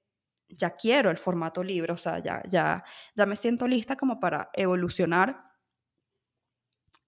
ya 0.49 0.75
quiero 0.75 1.11
el 1.11 1.17
formato 1.17 1.63
libre, 1.63 1.93
o 1.93 1.97
sea, 1.97 2.19
ya, 2.19 2.41
ya, 2.49 2.83
ya 3.15 3.25
me 3.25 3.35
siento 3.35 3.67
lista 3.67 3.95
como 3.95 4.19
para 4.19 4.49
evolucionar 4.53 5.49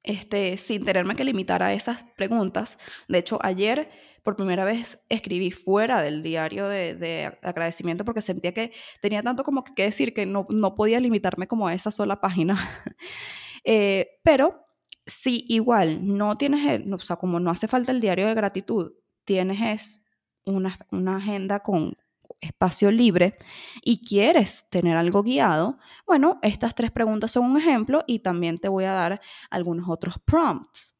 este, 0.04 0.58
sin 0.58 0.84
tenerme 0.84 1.15
que 1.15 1.23
limitar 1.23 1.62
a 1.63 1.73
esas 1.73 2.04
preguntas. 2.15 2.77
De 3.08 3.19
hecho, 3.19 3.39
ayer 3.41 3.89
por 4.23 4.36
primera 4.36 4.65
vez 4.65 5.04
escribí 5.10 5.51
fuera 5.51 6.01
del 6.01 6.21
diario 6.23 6.67
de, 6.67 7.38
agradecimiento 7.41 8.06
porque 8.06 8.21
sentía 8.21 8.54
que 8.54 8.71
tenía 9.01 9.21
tanto 9.23 9.43
como 9.43 9.63
que 9.63 9.84
decir 9.84 10.13
que 10.13 10.25
no, 10.25 10.45
no 10.49 10.75
podía 10.75 10.99
limitarme 10.99 11.47
como 11.47 11.67
a 11.67 11.73
esa 11.73 11.91
sola 11.91 12.21
página. 12.21 12.56
eh, 13.63 14.19
pero 14.23 14.65
si 15.12 15.45
igual 15.50 16.00
no 16.15 16.36
tienes, 16.36 16.82
o 16.91 17.00
sea, 17.00 17.17
como 17.17 17.39
no 17.39 17.52
hace 17.52 17.67
falta 17.67 17.91
el 17.91 18.02
diario 18.02 18.28
de 18.28 18.34
gratitud, 18.34 18.93
tienes 19.26 19.62
es 19.62 20.06
una, 20.45 20.78
una 20.91 21.17
agenda 21.17 21.60
con 21.60 21.93
espacio 22.39 22.91
libre 22.91 23.36
y 23.84 24.04
quieres 24.06 24.65
tener 24.69 24.97
algo 24.97 25.21
guiado, 25.21 25.78
bueno, 26.08 26.39
estas 26.41 26.74
tres 26.74 26.91
preguntas 26.91 27.32
son 27.32 27.45
un 27.45 27.58
ejemplo 27.58 28.04
y 28.08 28.19
también 28.19 28.58
te 28.58 28.69
voy 28.69 28.86
a 28.86 28.93
dar 28.93 29.21
algunos 29.50 29.88
otros 29.89 30.17
prompts. 30.19 30.97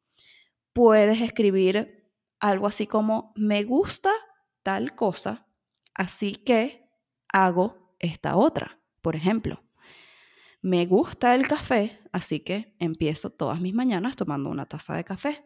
Puedes 0.72 1.20
escribir 1.20 2.10
algo 2.38 2.66
así 2.66 2.86
como, 2.86 3.32
me 3.34 3.64
gusta 3.64 4.10
tal 4.62 4.94
cosa, 4.94 5.46
así 5.94 6.34
que 6.34 6.88
hago 7.28 7.94
esta 7.98 8.36
otra, 8.36 8.78
por 9.00 9.16
ejemplo. 9.16 9.61
Me 10.62 10.86
gusta 10.86 11.34
el 11.34 11.48
café, 11.48 11.98
así 12.12 12.40
que 12.40 12.74
empiezo 12.78 13.30
todas 13.30 13.60
mis 13.60 13.74
mañanas 13.74 14.14
tomando 14.14 14.48
una 14.48 14.66
taza 14.66 14.94
de 14.94 15.02
café. 15.02 15.44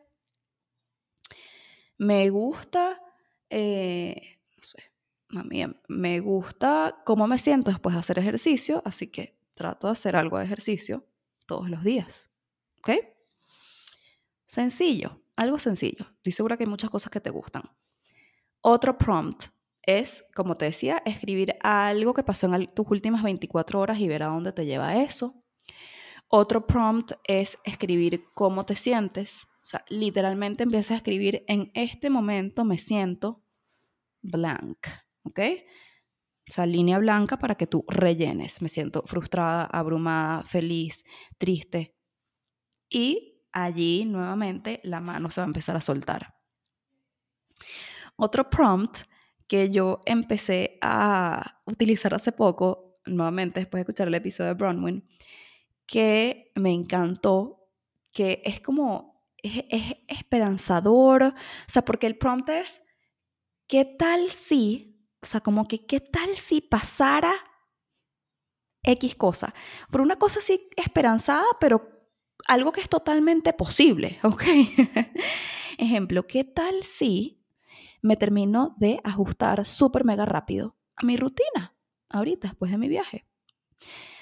Me 1.97 2.29
gusta, 2.29 3.01
eh, 3.49 4.39
me 5.89 6.21
gusta 6.21 7.03
cómo 7.07 7.27
me 7.27 7.39
siento 7.39 7.71
después 7.71 7.95
de 7.95 8.01
hacer 8.01 8.19
ejercicio, 8.19 8.83
así 8.85 9.07
que 9.07 9.39
trato 9.55 9.87
de 9.87 9.95
hacer 9.95 10.17
algo 10.17 10.39
de 10.39 10.45
ejercicio 10.45 11.07
todos 11.47 11.71
los 11.71 11.83
días. 11.83 12.31
¿Ok? 12.79 12.91
Sencillo, 14.45 15.23
algo 15.35 15.59
sencillo. 15.59 16.07
Estoy 16.17 16.33
segura 16.33 16.59
que 16.59 16.65
hay 16.65 16.71
muchas 16.71 16.91
cosas 16.91 17.11
que 17.11 17.21
te 17.21 17.31
gustan. 17.31 17.63
Otro 18.61 18.99
prompt 18.99 19.47
es, 19.87 20.25
como 20.35 20.57
te 20.57 20.67
decía, 20.67 21.01
escribir 21.07 21.57
algo 21.63 22.13
que 22.13 22.25
pasó 22.25 22.53
en 22.53 22.67
tus 22.67 22.87
últimas 22.91 23.23
24 23.23 23.81
horas 23.81 23.99
y 23.99 24.09
ver 24.09 24.25
a 24.25 24.27
dónde 24.27 24.53
te 24.53 24.67
lleva 24.67 24.97
eso. 24.97 25.43
Otro 26.29 26.67
prompt 26.67 27.13
es 27.25 27.59
escribir 27.65 28.25
cómo 28.35 28.67
te 28.67 28.75
sientes. 28.75 29.47
O 29.63 29.67
sea, 29.67 29.85
literalmente 29.89 30.65
empiezas 30.65 30.93
a 30.93 30.97
escribir 30.97 31.45
en 31.47 31.71
este 31.75 32.11
momento 32.11 32.65
me 32.65 32.79
siento 32.79 33.45
blank, 34.23 34.87
¿ok? 35.23 35.41
O 36.49 36.53
sea, 36.53 36.67
línea 36.67 36.99
blanca 36.99 37.39
para 37.39 37.57
que 37.57 37.67
tú 37.67 37.85
rellenes. 37.89 38.63
Me 38.63 38.69
siento 38.69 39.03
frustrada, 39.05 39.65
abrumada, 39.65 40.45
feliz, 40.45 41.05
triste. 41.39 41.97
Y 42.89 43.43
allí 43.53 44.05
nuevamente 44.05 44.81
la 44.85 45.01
mano 45.01 45.31
se 45.31 45.41
va 45.41 45.45
a 45.45 45.49
empezar 45.49 45.77
a 45.77 45.81
soltar. 45.81 46.35
Otro 48.17 48.49
prompt 48.49 48.99
que 49.49 49.71
yo 49.71 50.01
empecé 50.07 50.79
a 50.83 51.61
utilizar 51.67 52.15
hace 52.15 52.33
poco, 52.33 53.01
nuevamente 53.07 53.61
después 53.61 53.79
de 53.79 53.83
escuchar 53.83 54.09
el 54.09 54.15
episodio 54.15 54.49
de 54.49 54.55
Bronwyn, 54.55 55.09
que 55.87 56.53
me 56.57 56.73
encantó, 56.73 57.69
que 58.13 58.43
es 58.45 58.61
como, 58.61 59.23
es, 59.37 59.65
es 59.71 59.97
esperanzador, 60.09 61.23
o 61.23 61.35
sea, 61.69 61.85
porque 61.85 62.07
el 62.07 62.19
prompt 62.19 62.49
es, 62.49 62.83
¿qué 63.69 63.85
tal 63.85 64.31
si, 64.31 65.01
o 65.23 65.27
sea, 65.27 65.41
como 65.41 65.67
que, 65.69 65.87
¿qué 65.87 66.01
tal 66.01 66.37
si 66.37 66.61
pasara 66.61 67.33
X 68.83 69.15
cosa? 69.15 69.55
Por 69.91 70.01
una 70.01 70.17
cosa 70.17 70.41
así 70.41 70.69
esperanzada, 70.77 71.47
pero 71.61 71.97
algo 72.47 72.73
que 72.73 72.81
es 72.81 72.89
totalmente 72.89 73.53
posible, 73.53 74.19
¿ok? 74.25 74.43
Ejemplo, 75.79 76.27
¿qué 76.27 76.45
tal 76.45 76.83
si 76.83 77.36
me 78.07 78.17
termino 78.17 78.77
de 78.79 79.01
ajustar 79.05 79.65
súper 79.65 80.05
mega 80.05 80.25
rápido 80.25 80.77
a 80.95 81.05
mi 81.05 81.17
rutina 81.17 81.77
ahorita, 82.09 82.49
después 82.49 82.71
de 82.71 82.79
mi 82.79 82.89
viaje? 82.89 83.27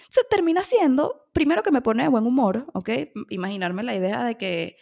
Se 0.08 0.22
termina 0.30 0.62
siendo, 0.62 1.28
primero 1.32 1.62
que 1.62 1.70
me 1.70 1.82
pone 1.82 2.04
de 2.04 2.08
buen 2.08 2.26
humor, 2.26 2.66
¿ok? 2.72 2.88
Imaginarme 3.30 3.82
la 3.82 3.94
idea 3.94 4.24
de 4.24 4.36
que, 4.36 4.76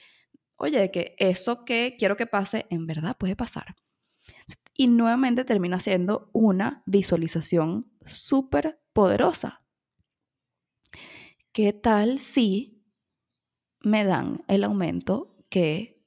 oye, 0.56 0.90
que 0.90 1.16
eso 1.18 1.64
que 1.64 1.96
quiero 1.98 2.16
que 2.16 2.26
pase, 2.26 2.66
en 2.70 2.86
verdad 2.86 3.16
puede 3.18 3.34
pasar. 3.34 3.74
Y 4.74 4.86
nuevamente 4.86 5.44
termina 5.44 5.80
siendo 5.80 6.30
una 6.32 6.82
visualización 6.86 7.90
súper 8.02 8.80
poderosa. 8.92 9.64
¿Qué 11.52 11.72
tal 11.72 12.20
si 12.20 12.82
me 13.80 14.04
dan 14.04 14.44
el 14.48 14.64
aumento 14.64 15.36
que 15.50 16.02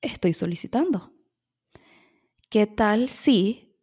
estoy 0.00 0.32
solicitando? 0.32 1.15
¿Qué 2.48 2.68
tal 2.68 3.08
si 3.08 3.76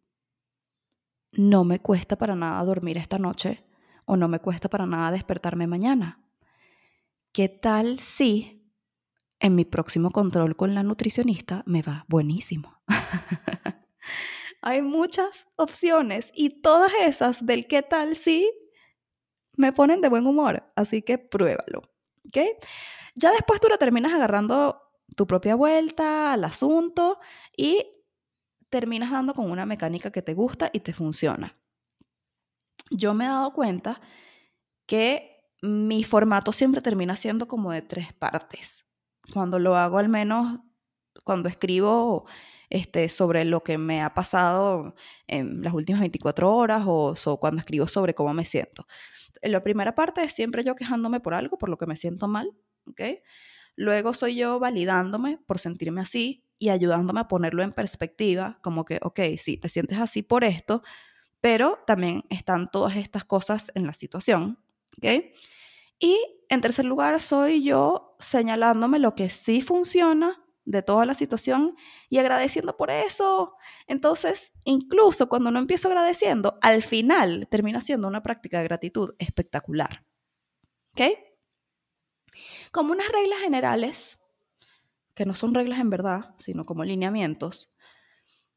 no 1.32 1.64
me 1.64 1.80
cuesta 1.80 2.16
para 2.16 2.34
nada 2.34 2.64
dormir 2.64 2.96
esta 2.96 3.18
noche 3.18 3.62
o 4.06 4.16
no 4.16 4.26
me 4.26 4.40
cuesta 4.40 4.70
para 4.70 4.86
nada 4.86 5.10
despertarme 5.10 5.66
mañana? 5.66 6.24
¿Qué 7.32 7.50
tal 7.50 8.00
si 8.00 8.72
en 9.38 9.54
mi 9.54 9.66
próximo 9.66 10.10
control 10.10 10.56
con 10.56 10.74
la 10.74 10.82
nutricionista 10.82 11.62
me 11.66 11.82
va 11.82 12.06
buenísimo? 12.08 12.80
Hay 14.62 14.80
muchas 14.80 15.46
opciones 15.56 16.32
y 16.34 16.62
todas 16.62 16.92
esas 17.02 17.44
del 17.44 17.66
qué 17.66 17.82
tal 17.82 18.16
si 18.16 18.50
me 19.56 19.72
ponen 19.74 20.00
de 20.00 20.08
buen 20.08 20.26
humor, 20.26 20.72
así 20.74 21.02
que 21.02 21.18
pruébalo. 21.18 21.82
¿ok? 22.26 22.38
Ya 23.14 23.30
después 23.30 23.60
tú 23.60 23.68
lo 23.68 23.76
terminas 23.76 24.14
agarrando 24.14 24.80
tu 25.16 25.26
propia 25.26 25.54
vuelta 25.54 26.32
al 26.32 26.44
asunto 26.44 27.18
y 27.54 27.93
terminas 28.74 29.12
dando 29.12 29.34
con 29.34 29.52
una 29.52 29.66
mecánica 29.66 30.10
que 30.10 30.20
te 30.20 30.34
gusta 30.34 30.68
y 30.72 30.80
te 30.80 30.92
funciona. 30.92 31.56
Yo 32.90 33.14
me 33.14 33.24
he 33.24 33.28
dado 33.28 33.52
cuenta 33.52 34.00
que 34.84 35.44
mi 35.62 36.02
formato 36.02 36.50
siempre 36.50 36.80
termina 36.80 37.14
siendo 37.14 37.46
como 37.46 37.70
de 37.70 37.82
tres 37.82 38.12
partes. 38.12 38.90
Cuando 39.32 39.60
lo 39.60 39.76
hago 39.76 39.98
al 39.98 40.08
menos, 40.08 40.58
cuando 41.22 41.48
escribo 41.48 42.26
este, 42.68 43.08
sobre 43.08 43.44
lo 43.44 43.62
que 43.62 43.78
me 43.78 44.02
ha 44.02 44.12
pasado 44.12 44.96
en 45.28 45.62
las 45.62 45.72
últimas 45.72 46.00
24 46.00 46.52
horas 46.52 46.82
o, 46.84 47.14
cuando 47.38 47.60
escribo 47.60 47.86
sobre 47.86 48.12
cómo 48.12 48.34
me 48.34 48.44
siento. 48.44 48.88
La 49.40 49.62
primera 49.62 49.94
parte 49.94 50.24
es 50.24 50.32
siempre 50.32 50.64
yo 50.64 50.74
quejándome 50.74 51.20
por 51.20 51.34
algo, 51.34 51.58
por 51.58 51.68
lo 51.68 51.78
que 51.78 51.86
me 51.86 51.96
siento 51.96 52.26
mal, 52.26 52.50
¿ok? 52.88 53.22
Luego 53.76 54.14
soy 54.14 54.34
yo 54.34 54.58
validándome 54.58 55.38
por 55.46 55.60
sentirme 55.60 56.00
así, 56.00 56.43
y 56.64 56.70
ayudándome 56.70 57.20
a 57.20 57.28
ponerlo 57.28 57.62
en 57.62 57.72
perspectiva, 57.72 58.58
como 58.62 58.86
que, 58.86 58.98
ok, 59.02 59.20
sí, 59.36 59.58
te 59.58 59.68
sientes 59.68 59.98
así 59.98 60.22
por 60.22 60.44
esto, 60.44 60.82
pero 61.42 61.78
también 61.86 62.24
están 62.30 62.68
todas 62.68 62.96
estas 62.96 63.22
cosas 63.22 63.70
en 63.74 63.86
la 63.86 63.92
situación, 63.92 64.58
¿ok? 64.96 65.26
Y 65.98 66.16
en 66.48 66.60
tercer 66.62 66.86
lugar, 66.86 67.20
soy 67.20 67.62
yo 67.62 68.16
señalándome 68.18 68.98
lo 68.98 69.14
que 69.14 69.28
sí 69.28 69.60
funciona 69.60 70.42
de 70.64 70.80
toda 70.80 71.04
la 71.04 71.12
situación 71.12 71.76
y 72.08 72.16
agradeciendo 72.16 72.78
por 72.78 72.90
eso. 72.90 73.58
Entonces, 73.86 74.54
incluso 74.64 75.28
cuando 75.28 75.50
no 75.50 75.58
empiezo 75.58 75.88
agradeciendo, 75.88 76.58
al 76.62 76.82
final 76.82 77.46
termina 77.50 77.82
siendo 77.82 78.08
una 78.08 78.22
práctica 78.22 78.56
de 78.56 78.64
gratitud 78.64 79.14
espectacular. 79.18 80.06
¿Ok? 80.92 81.18
Como 82.72 82.92
unas 82.92 83.08
reglas 83.08 83.40
generales, 83.40 84.18
que 85.14 85.24
no 85.24 85.34
son 85.34 85.54
reglas 85.54 85.80
en 85.80 85.90
verdad, 85.90 86.34
sino 86.38 86.64
como 86.64 86.84
lineamientos, 86.84 87.74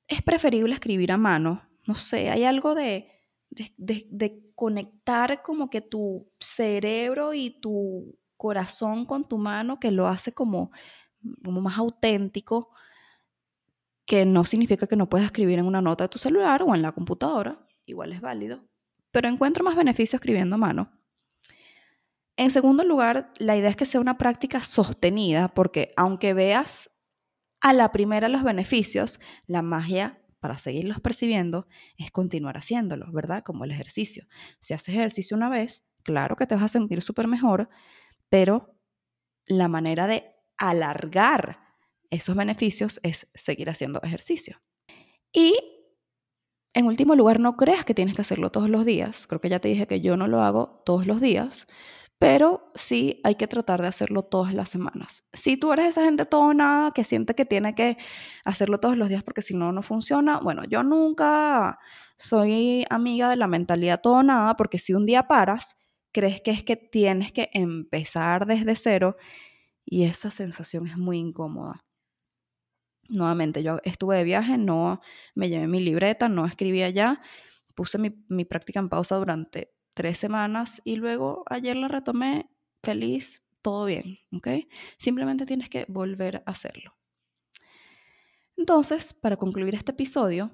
es 0.08 0.22
preferible 0.22 0.74
escribir 0.74 1.12
a 1.12 1.18
mano. 1.18 1.62
No 1.86 1.96
sé, 1.96 2.30
hay 2.30 2.44
algo 2.44 2.76
de, 2.76 3.10
de, 3.50 4.44
conectar 4.56 5.44
como 5.44 5.70
que 5.70 5.82
tu 5.82 6.32
cerebro 6.40 7.34
y 7.34 7.62
tu 7.62 8.18
corazón 8.38 9.06
con 9.06 9.24
tu 9.24 9.38
mano 9.38 9.80
que 9.80 9.92
lo 9.92 10.08
hace 10.08 10.34
como, 10.34 10.72
como 11.44 11.62
más 11.62 11.78
auténtico, 11.78 12.70
que 14.06 14.26
no 14.26 14.44
significa 14.46 14.88
que 14.88 14.96
no 14.96 15.10
puedas 15.10 15.28
escribir 15.28 15.60
en 15.60 15.66
una 15.66 15.82
nota 15.82 16.06
de 16.06 16.10
tu 16.10 16.18
celular 16.18 16.64
o 16.64 16.74
en 16.74 16.82
la 16.82 16.92
computadora, 16.92 17.68
igual 17.86 18.14
es 18.14 18.22
válido, 18.22 18.64
pero 19.12 19.28
encuentro 19.28 19.64
más 19.64 19.76
beneficio 19.76 20.18
escribiendo 20.18 20.56
a 20.56 20.60
mano. 20.60 20.97
En 22.38 22.52
segundo 22.52 22.84
lugar, 22.84 23.34
la 23.40 23.58
idea 23.58 23.70
es 23.70 23.76
que 23.76 23.86
sea 23.86 24.00
una 24.00 24.20
práctica 24.20 24.60
sostenida, 24.60 25.48
porque 25.48 25.92
aunque 25.98 26.36
veas 26.36 26.92
a 27.62 27.74
la 27.74 27.92
primera 27.92 28.30
los 28.30 28.44
beneficios, 28.44 29.20
la 29.48 29.64
magia 29.64 30.22
para 30.40 30.60
seguirlos 30.60 31.02
percibiendo 31.02 31.68
es 31.98 32.12
continuar 32.12 32.56
haciéndolos, 32.56 33.12
¿verdad? 33.12 33.44
Como 33.44 33.64
el 33.64 33.72
ejercicio. 33.72 34.28
Si 34.60 34.76
haces 34.76 34.94
ejercicio 34.94 35.36
una 35.36 35.50
vez, 35.50 35.84
claro 36.04 36.36
que 36.36 36.46
te 36.46 36.54
vas 36.54 36.64
a 36.66 36.68
sentir 36.68 37.02
súper 37.02 37.28
mejor, 37.28 37.70
pero 38.30 38.76
la 39.48 39.68
manera 39.68 40.06
de 40.06 40.36
alargar 40.58 41.60
esos 42.12 42.36
beneficios 42.36 43.00
es 43.02 43.28
seguir 43.34 43.68
haciendo 43.72 44.00
ejercicio. 44.04 44.62
Y 45.34 45.56
en 46.76 46.86
último 46.86 47.16
lugar, 47.16 47.40
no 47.40 47.58
creas 47.58 47.84
que 47.84 47.96
tienes 47.96 48.16
que 48.16 48.22
hacerlo 48.22 48.52
todos 48.52 48.70
los 48.70 48.86
días. 48.86 49.26
Creo 49.26 49.42
que 49.42 49.50
ya 49.50 49.60
te 49.60 49.70
dije 49.70 49.88
que 49.88 50.02
yo 50.02 50.16
no 50.16 50.28
lo 50.28 50.44
hago 50.44 50.84
todos 50.86 51.08
los 51.08 51.20
días 51.20 51.68
pero 52.20 52.72
sí 52.76 53.22
hay 53.24 53.36
que 53.36 53.48
tratar 53.48 53.82
de 53.82 53.88
hacerlo 53.88 54.24
todas 54.24 54.54
las 54.54 54.70
semanas. 54.70 55.24
Si 55.34 55.58
tú 55.58 55.72
eres 55.74 55.88
esa 55.88 56.04
gente 56.04 56.26
todo 56.26 56.54
nada 56.54 56.92
que 56.92 57.04
siente 57.04 57.36
que 57.36 57.46
tiene 57.46 57.76
que 57.76 57.98
hacerlo 58.44 58.80
todos 58.80 58.98
los 58.98 59.10
días 59.10 59.24
porque 59.24 59.42
si 59.44 59.56
no, 59.56 59.72
no 59.72 59.84
funciona, 59.84 60.40
bueno, 60.40 60.64
yo 60.66 60.84
nunca 60.84 61.80
soy 62.18 62.86
amiga 62.90 63.30
de 63.30 63.36
la 63.36 63.48
mentalidad 63.48 64.02
todo 64.02 64.24
nada 64.24 64.56
porque 64.56 64.80
si 64.80 64.94
un 64.94 65.06
día 65.06 65.28
paras, 65.28 65.78
crees 66.12 66.42
que 66.42 66.52
es 66.52 66.64
que 66.64 66.76
tienes 66.76 67.32
que 67.32 67.50
empezar 67.54 68.48
desde 68.48 68.76
cero 68.76 69.16
y 69.86 70.06
esa 70.06 70.32
sensación 70.32 70.88
es 70.88 70.98
muy 70.98 71.20
incómoda. 71.20 71.86
Nuevamente, 73.10 73.64
yo 73.64 73.80
estuve 73.84 74.18
de 74.18 74.24
viaje, 74.26 74.58
no 74.58 75.00
me 75.36 75.50
llevé 75.50 75.68
mi 75.68 75.80
libreta, 75.80 76.28
no 76.30 76.46
escribí 76.46 76.84
allá, 76.84 77.22
puse 77.76 77.98
mi, 77.98 78.26
mi 78.28 78.44
práctica 78.44 78.80
en 78.80 78.90
pausa 78.90 79.16
durante 79.16 79.77
tres 79.98 80.20
semanas 80.20 80.80
y 80.84 80.96
luego 80.98 81.44
ayer 81.50 81.76
la 81.76 81.88
retomé 81.88 82.52
feliz, 82.84 83.42
todo 83.64 83.86
bien, 83.86 84.20
¿ok? 84.32 84.48
Simplemente 85.00 85.48
tienes 85.48 85.70
que 85.70 85.86
volver 85.88 86.44
a 86.46 86.52
hacerlo. 86.52 86.96
Entonces, 88.56 89.16
para 89.16 89.38
concluir 89.38 89.74
este 89.74 89.94
episodio, 89.94 90.52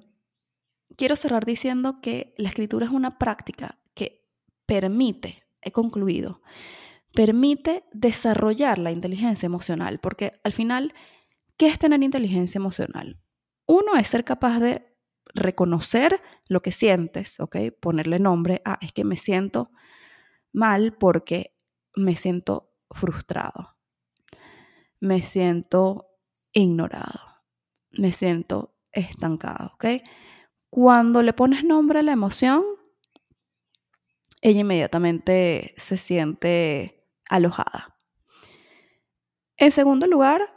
quiero 0.96 1.18
cerrar 1.18 1.44
diciendo 1.46 2.00
que 2.02 2.34
la 2.38 2.48
escritura 2.48 2.86
es 2.86 2.94
una 2.94 3.18
práctica 3.20 3.82
que 3.94 4.26
permite, 4.66 5.44
he 5.62 5.74
concluido, 5.74 6.42
permite 7.14 7.84
desarrollar 7.92 8.80
la 8.80 8.92
inteligencia 8.92 9.46
emocional, 9.46 10.00
porque 10.00 10.40
al 10.46 10.54
final, 10.54 10.94
¿qué 11.58 11.68
es 11.68 11.78
tener 11.78 12.02
inteligencia 12.02 12.60
emocional? 12.60 13.20
Uno 13.66 13.98
es 13.98 14.08
ser 14.08 14.24
capaz 14.24 14.60
de 14.60 14.93
reconocer 15.34 16.22
lo 16.48 16.62
que 16.62 16.72
sientes, 16.72 17.40
¿ok? 17.40 17.58
Ponerle 17.80 18.20
nombre 18.20 18.62
a, 18.66 18.78
es 18.82 18.94
que 18.94 19.04
me 19.04 19.16
siento 19.16 19.72
mal 20.52 20.96
porque 20.98 21.56
me 21.96 22.16
siento 22.16 22.74
frustrado, 22.92 23.78
me 25.00 25.22
siento 25.22 26.06
ignorado, 26.52 27.20
me 27.92 28.12
siento 28.12 28.76
estancado, 28.92 29.72
¿ok? 29.74 29.86
Cuando 30.70 31.22
le 31.22 31.34
pones 31.34 31.64
nombre 31.64 32.00
a 32.00 32.04
la 32.04 32.12
emoción, 32.12 32.64
ella 34.42 34.62
inmediatamente 34.62 35.74
se 35.78 35.98
siente 35.98 37.08
alojada. 37.30 37.96
En 39.58 39.72
segundo 39.72 40.08
lugar, 40.08 40.54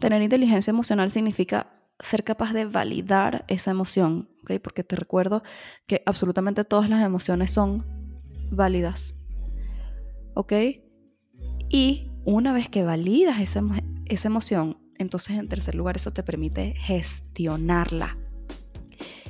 tener 0.00 0.22
inteligencia 0.22 0.70
emocional 0.70 1.10
significa 1.10 1.75
ser 2.00 2.24
capaz 2.24 2.52
de 2.52 2.66
validar 2.66 3.44
esa 3.48 3.70
emoción, 3.70 4.28
¿ok? 4.42 4.60
Porque 4.62 4.84
te 4.84 4.96
recuerdo 4.96 5.42
que 5.86 6.02
absolutamente 6.06 6.64
todas 6.64 6.88
las 6.90 7.04
emociones 7.04 7.50
son 7.50 7.86
válidas, 8.50 9.14
¿ok? 10.34 10.52
Y 11.68 12.10
una 12.24 12.52
vez 12.52 12.68
que 12.68 12.84
validas 12.84 13.40
esa, 13.40 13.62
esa 14.06 14.28
emoción, 14.28 14.78
entonces 14.98 15.36
en 15.36 15.48
tercer 15.48 15.74
lugar 15.74 15.96
eso 15.96 16.12
te 16.12 16.22
permite 16.22 16.74
gestionarla. 16.76 18.18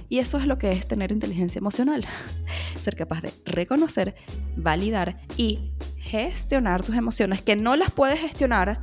Y 0.09 0.19
eso 0.19 0.39
es 0.39 0.47
lo 0.47 0.57
que 0.59 0.71
es 0.71 0.87
tener 0.87 1.11
inteligencia 1.11 1.59
emocional. 1.59 2.07
Ser 2.81 2.95
capaz 2.95 3.23
de 3.23 3.33
reconocer, 3.45 4.15
validar 4.57 5.21
y 5.37 5.73
gestionar 5.99 6.85
tus 6.85 6.95
emociones 6.95 7.43
que 7.43 7.57
no 7.57 7.75
las 7.75 7.91
puedes 7.91 8.21
gestionar 8.21 8.81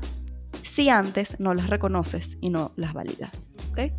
si 0.64 0.90
antes 0.90 1.40
no 1.40 1.54
las 1.54 1.70
reconoces 1.70 2.38
y 2.42 2.50
no 2.50 2.74
las 2.76 2.94
validas. 2.94 3.53
¿Ok? 3.74 3.92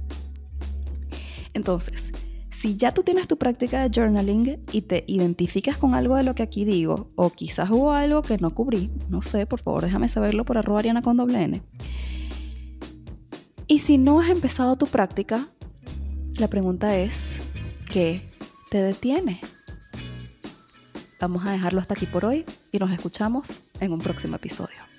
Entonces, 1.52 2.12
si 2.50 2.76
ya 2.76 2.94
tú 2.94 3.02
tienes 3.02 3.28
tu 3.28 3.36
práctica 3.36 3.82
de 3.82 3.90
journaling 3.94 4.62
y 4.72 4.82
te 4.82 5.04
identificas 5.06 5.76
con 5.76 5.94
algo 5.94 6.16
de 6.16 6.22
lo 6.22 6.34
que 6.34 6.42
aquí 6.42 6.64
digo, 6.64 7.10
o 7.16 7.30
quizás 7.30 7.70
hubo 7.70 7.92
algo 7.92 8.22
que 8.22 8.38
no 8.38 8.50
cubrí, 8.50 8.90
no 9.08 9.22
sé, 9.22 9.46
por 9.46 9.60
favor 9.60 9.82
déjame 9.82 10.08
saberlo 10.08 10.44
por 10.44 10.56
arroba 10.56 10.78
ariana 10.78 11.02
con 11.02 11.16
doble 11.16 11.42
N. 11.42 11.62
Y 13.66 13.80
si 13.80 13.98
no 13.98 14.20
has 14.20 14.28
empezado 14.28 14.76
tu 14.76 14.86
práctica, 14.86 15.48
la 16.34 16.48
pregunta 16.48 16.96
es, 16.96 17.40
¿qué 17.90 18.22
te 18.70 18.82
detiene? 18.82 19.40
Vamos 21.20 21.44
a 21.46 21.52
dejarlo 21.52 21.80
hasta 21.80 21.94
aquí 21.94 22.06
por 22.06 22.24
hoy 22.24 22.44
y 22.70 22.78
nos 22.78 22.90
escuchamos 22.90 23.62
en 23.80 23.92
un 23.92 23.98
próximo 23.98 24.36
episodio. 24.36 24.93